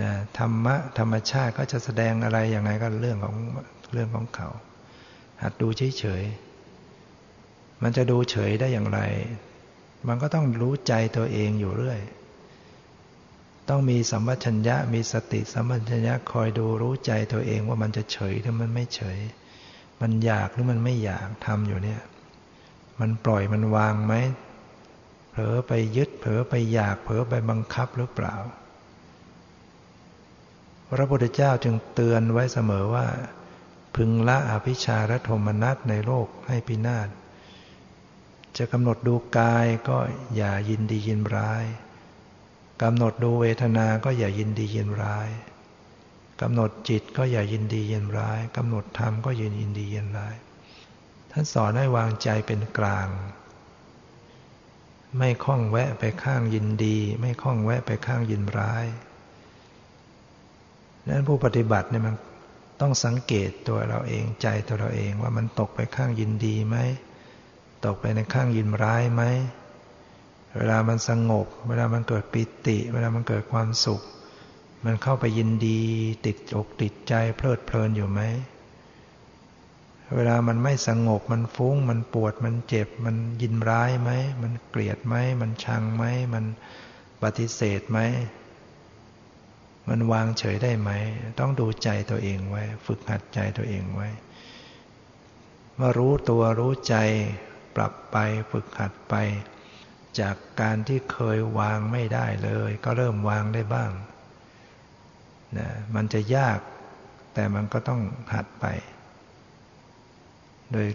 [0.00, 3.36] นะธรรมะธรรมชาติก็จะแสดงอะไรอย่างไรก็เรื่องของ
[3.92, 4.48] เรื่องของเขา
[5.42, 6.47] หัดดูเฉยๆ
[7.82, 9.00] มันจะดูเฉยได้อย่างไร
[10.08, 12.00] มันก็ต้องรู้ใจตัวเองอยู่เรื่อย
[13.68, 19.18] ต้องมีสัมปชัญญะ มีสติสัมปชัญญะคอยดูรู้ใจตัวเองว่ามันจะเฉยหรือมันไม่เฉย
[20.00, 22.00] มันอยากหรือมันไม่อยากทำอยู่เนี่ย
[23.00, 24.14] มันปล่อยมันวางไหม
[25.30, 28.36] เผลอไปยึด เผลอไปอยาก เผลอไปบังคับหรือเปล่า
[30.90, 33.06] พระพุทธเจ้าจึงเตือนไว้เสมอว่า
[33.96, 37.08] พึงละอภิชาและโทมนัสในโลกให้พินาศ
[38.58, 39.98] จะกำหนดดูกายก็
[40.36, 41.64] อย่ายินดียินร้าย
[42.82, 45.28] กำหนดดูเวทนาก็อย่ายินดียินร้าย
[46.40, 50.34] กำหนดจิตก็อย่ายินดียินร้ายกำหนดธรรมก็ยินยินดียินร้าย
[51.30, 53.08] ท่านสอนให้วางใจเป็นกลาง
[55.18, 58.84] ไม่คล้องแวะไปข้างยินดี ไม่คล้องแวะไปข้างยินร้าย
[61.08, 62.14] นั้นผู้ปฏิบัติเนี่ยมัน
[62.80, 66.76] ต้องสังเกตตัวเราเองใจตัวเราเองว่ามันตกไปข้างยินดีไหม
[67.84, 69.22] ตกไปในข้างยินร้ายไหม
[70.56, 74.02] เวลามันสงบ เวลามันเกิดปิติ เวลามันเกิดความสุข
[74.84, 75.80] มันเข้าไปยินดี
[76.26, 78.20] ติดอกติดใจเพลิดเพลินอยู่ไหม
[80.14, 84.10] เวลามันไม่สงบ มันฟุ้ง มันปวด มันเจ็บ มันยินร้ายไหม
[84.42, 86.04] มันเกลียดไหม มันชังไหม
[86.34, 86.44] มัน
[87.22, 87.98] ปฏิเสธไหม
[89.88, 90.90] มันวางเฉยได้ไหม
[91.38, 94.08] ต้องดูใจตัวเองไว้ ฝึกหัดใจตัวเองไว้
[95.80, 96.96] มารู้ตัวรู้ใจ
[97.76, 98.16] ปรับไป
[98.50, 99.14] ฝึกหัดไป
[100.20, 103.90] จากการที่เคยวางไม่ได้เลย ก็เริ่มวางได้บ้าง
[105.58, 106.58] นะมันจะยาก
[107.34, 108.00] แต่มันก็ต้อง
[108.34, 108.66] หัดไป
[110.72, 110.86] โดย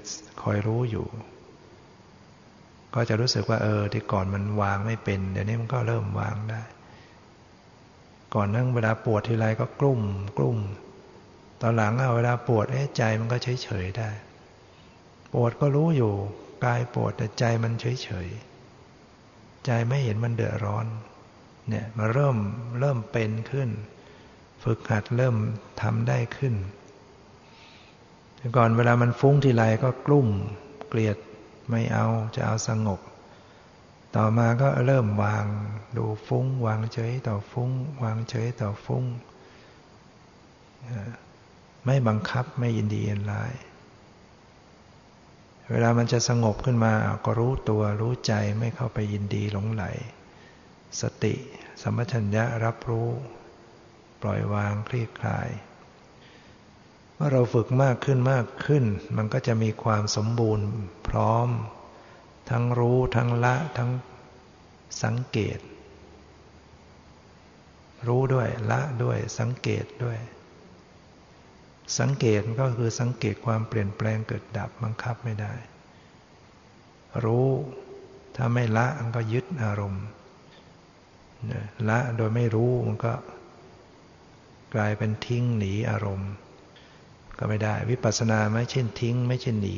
[0.41, 1.07] คอยรู้อยู่
[2.93, 6.61] ก็จะรู้สึกว่าเออที่ก่อนมันวางไม่เป็น เดี๋ยวนี้มันก็เริ่มวางได้
[8.33, 10.01] ก่อนนั่งเวลาปวดทีไรก็กลุ่ม
[10.37, 10.57] กลุ่ม
[11.61, 14.09] ตอนหลังเอาเวลาปวดเอ๊ะใจมันก็เฉยเฉยได้
[15.33, 16.13] ปวดก็รู้อยู่
[16.63, 18.27] กายปวดแต่ใจมันเฉยเฉย
[19.65, 20.85] ใจไม่เห็นมันเดือดร้อน
[21.69, 22.37] เนี่ยมาเริ่ม
[22.79, 23.69] เริ่มเป็นขึ้น
[24.63, 25.35] ฝึกหัดเริ่ม
[25.81, 26.55] ทำได้ขึ้น
[28.57, 30.27] ก่อนเวลามันฟุ้งทีไรก็กลุ่ม
[30.87, 31.17] เกลียด
[31.69, 32.99] ไม่เอาจะเอาสงบ
[34.15, 35.45] ต่อมาก็เริ่มวาง
[35.97, 37.69] ดูฟุ้ง วางเฉยต่อฟุ้ง
[38.03, 39.03] วางเฉยต่อฟุ้ง
[41.85, 43.53] ไม่บังคับไม่ยินดียินร้าย
[45.71, 46.93] เวลามันจะสงบขึ้นมา
[47.25, 49.83] ก็รู้ตัวรู้ใจไม่เข้าไปยินดีหลงไหล
[51.01, 51.33] สติ
[51.81, 53.09] สัมปชัญญะรับรู้
[54.21, 55.49] ปล่อยวางคลี่คลาย
[57.15, 58.83] เมื่อเราฝึกมากขึ้นมากขึ้น
[59.17, 60.67] มันก็จะมีความสมบูรณ์
[61.07, 61.49] พร้อม
[62.49, 63.91] ทั้งรู้ทั้งละทั้ง
[65.03, 65.59] สังเกต
[68.07, 70.17] รู้ด้วยละด้วยสังเกตด้วย
[71.99, 75.53] สังเกตก็คือสังเกตความเปลี่ยนแปลงเกิดดับบังคับไม่ได้
[77.23, 77.49] รู้
[78.35, 80.05] ถ้าไม่ละมันก็ยึดอารมณ์
[81.89, 83.13] ละโดยไม่รู้มันก็
[84.75, 86.31] กลายเป็นทิ้งหนีอารมณ์
[87.37, 89.77] ก็ไม่ได้ วิปัสสนาไม่เช่นทิ้ง ไม่เช่นหนี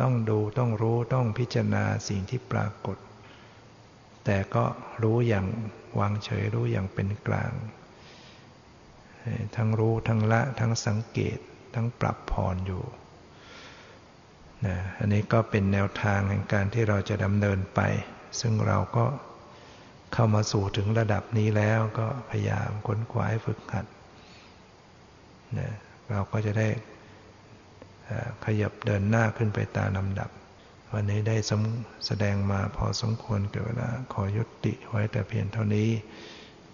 [0.00, 2.98] ต้องดูต้องรู้ต้องพิจารณาสิ่งที่ปรากฏ
[4.24, 4.64] แต่ก็
[5.02, 5.46] รู้อย่าง
[5.98, 7.52] วางเฉยรู้อย่างเป็นกลาง
[9.56, 11.38] ทั้งรู้ทั้งละทั้งสังเกต
[11.74, 12.82] ทั้งปรับพรอยู่
[14.66, 17.80] นะอันนี้ก็เป็นแนวทางแห่งการที่เราจะดำเนินไป
[18.40, 19.04] ซึ่งเราก็
[20.12, 23.86] เข้ามาสู่ถึงระดับนี้แล้วก็พยายามค้นคว้าฝึกหัด
[25.58, 25.70] นะ
[26.10, 26.68] เราก็จะได้
[28.44, 30.30] ขยับเดินหน้าขึ้นไปตามลำดับ
[30.92, 31.36] วันนี้ได้
[32.06, 35.88] แสดงมาพอสมควรเกิดเวลาขอยุติไว้แต่เพียงเท่านี้